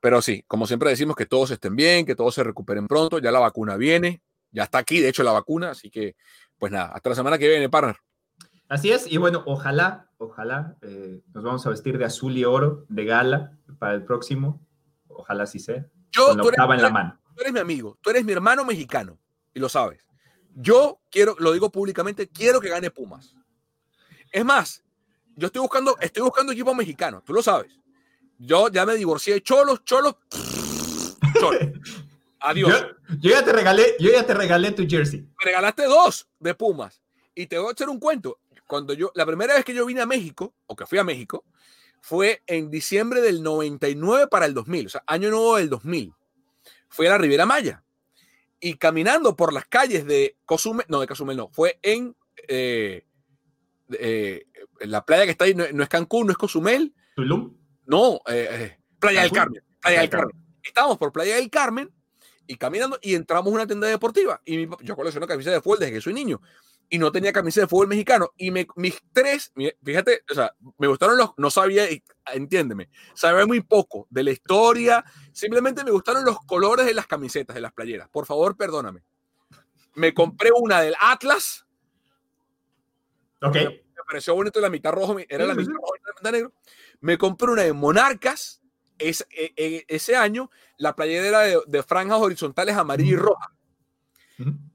[0.00, 3.18] pero sí, como siempre decimos, que todos estén bien, que todos se recuperen pronto.
[3.18, 5.70] Ya la vacuna viene, ya está aquí, de hecho, la vacuna.
[5.70, 6.16] Así que,
[6.58, 7.96] pues nada, hasta la semana que viene, partner.
[8.68, 12.84] Así es, y bueno, ojalá, ojalá eh, nos vamos a vestir de azul y oro
[12.88, 14.60] de gala para el próximo.
[15.06, 15.86] Ojalá sí sea.
[16.10, 17.20] Yo, tú eres, en la mano.
[17.34, 19.18] Tú eres mi amigo, tú eres mi hermano mexicano,
[19.54, 20.05] y lo sabes.
[20.58, 23.34] Yo quiero, lo digo públicamente, quiero que gane Pumas.
[24.32, 24.82] Es más,
[25.36, 27.78] yo estoy buscando, estoy buscando equipo mexicano, tú lo sabes.
[28.38, 30.16] Yo ya me divorcié, cholos, cholos,
[31.38, 31.60] cholos.
[32.40, 32.86] Adiós.
[33.20, 35.20] Yo, ya te regalé, yo ya te regalé tu jersey.
[35.20, 37.02] Me regalaste dos de Pumas.
[37.34, 38.38] Y te voy a echar un cuento.
[38.66, 41.44] Cuando yo, la primera vez que yo vine a México, o que fui a México,
[42.00, 46.14] fue en diciembre del 99 para el 2000, o sea, año nuevo del 2000.
[46.88, 47.82] Fui a la Riviera Maya.
[48.66, 52.16] Y caminando por las calles de Cozumel, no, de Cozumel no, fue en
[52.48, 53.06] eh,
[53.96, 54.44] eh,
[54.80, 56.92] la playa que está ahí no, es Cancún, no es Cozumel.
[57.14, 57.56] ¿Tulum?
[57.84, 59.62] No, eh, eh, Playa del Carmen.
[59.80, 60.36] Playa del Carmen.
[60.64, 61.92] Estábamos por Playa del Carmen
[62.48, 64.42] y caminando y entramos a una tienda deportiva.
[64.44, 66.40] Y mi, yo colecciono camisas de fútbol desde que soy niño
[66.88, 68.32] y no tenía camisa de fútbol mexicano.
[68.36, 71.86] Y me, mis tres, fíjate, o sea, me gustaron los, no sabía,
[72.32, 77.54] entiéndeme, sabía muy poco de la historia, simplemente me gustaron los colores de las camisetas,
[77.54, 78.08] de las playeras.
[78.08, 79.02] Por favor, perdóname.
[79.94, 81.66] Me compré una del Atlas
[83.42, 83.54] Ok.
[83.54, 86.52] Me, pareció bonito la mitad rojo, era la mitad rojo y la mitad negro.
[87.00, 88.62] Me compré una de Monarcas
[88.98, 93.52] ese, e, e, ese año, la playera era de, franjas horizontales amarilla y roja.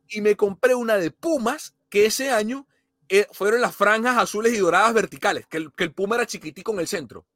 [0.10, 2.66] Y me compré una de Pumas, que ese año
[3.10, 6.72] eh, fueron las franjas azules y doradas verticales, que el, que el Puma era chiquitico
[6.72, 7.28] en el centro.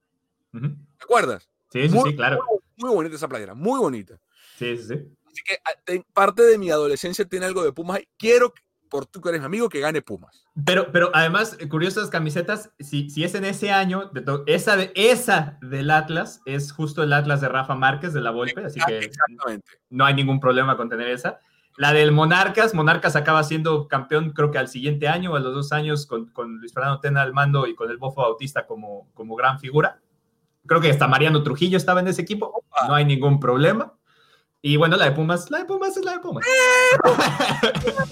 [0.51, 1.49] ¿Te acuerdas?
[1.69, 2.39] Sí, sí, sí, claro.
[2.77, 4.17] Muy, bonita esa playera, muy bonita.
[4.57, 4.93] Sí, sí, sí.
[5.25, 7.99] Así que ah, parte de mi adolescencia tiene algo de Pumas.
[8.17, 8.53] Quiero,
[8.89, 10.45] por tú que eres amigo, que gane Pumas.
[10.65, 14.93] Pero, pero además, eh, curiosas camisetas, si, si es en ese año, de esa, de,
[14.95, 19.11] esa del Atlas es justo el Atlas de Rafa Márquez de la Volpe, así que
[19.89, 21.41] no hay ningún problema con tener esa.
[21.77, 25.53] La del Monarcas, Monarcas acaba siendo campeón creo que al siguiente año o a los
[25.53, 29.09] dos años con, con Luis Fernando Tena al mando y con el Bofo Bautista como,
[29.13, 29.99] como gran figura.
[30.65, 33.93] Creo que hasta Mariano Trujillo estaba en ese equipo, no hay ningún problema.
[34.61, 36.43] Y bueno, la de Pumas, la de Pumas es la de Pumas.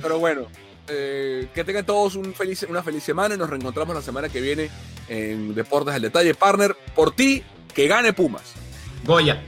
[0.00, 0.46] Pero bueno,
[0.86, 4.40] eh, que tengan todos un feliz, una feliz semana y nos reencontramos la semana que
[4.40, 4.70] viene
[5.08, 6.34] en Deportes del Detalle.
[6.34, 7.42] Partner, por ti,
[7.74, 8.54] que gane Pumas.
[9.04, 9.42] Goya.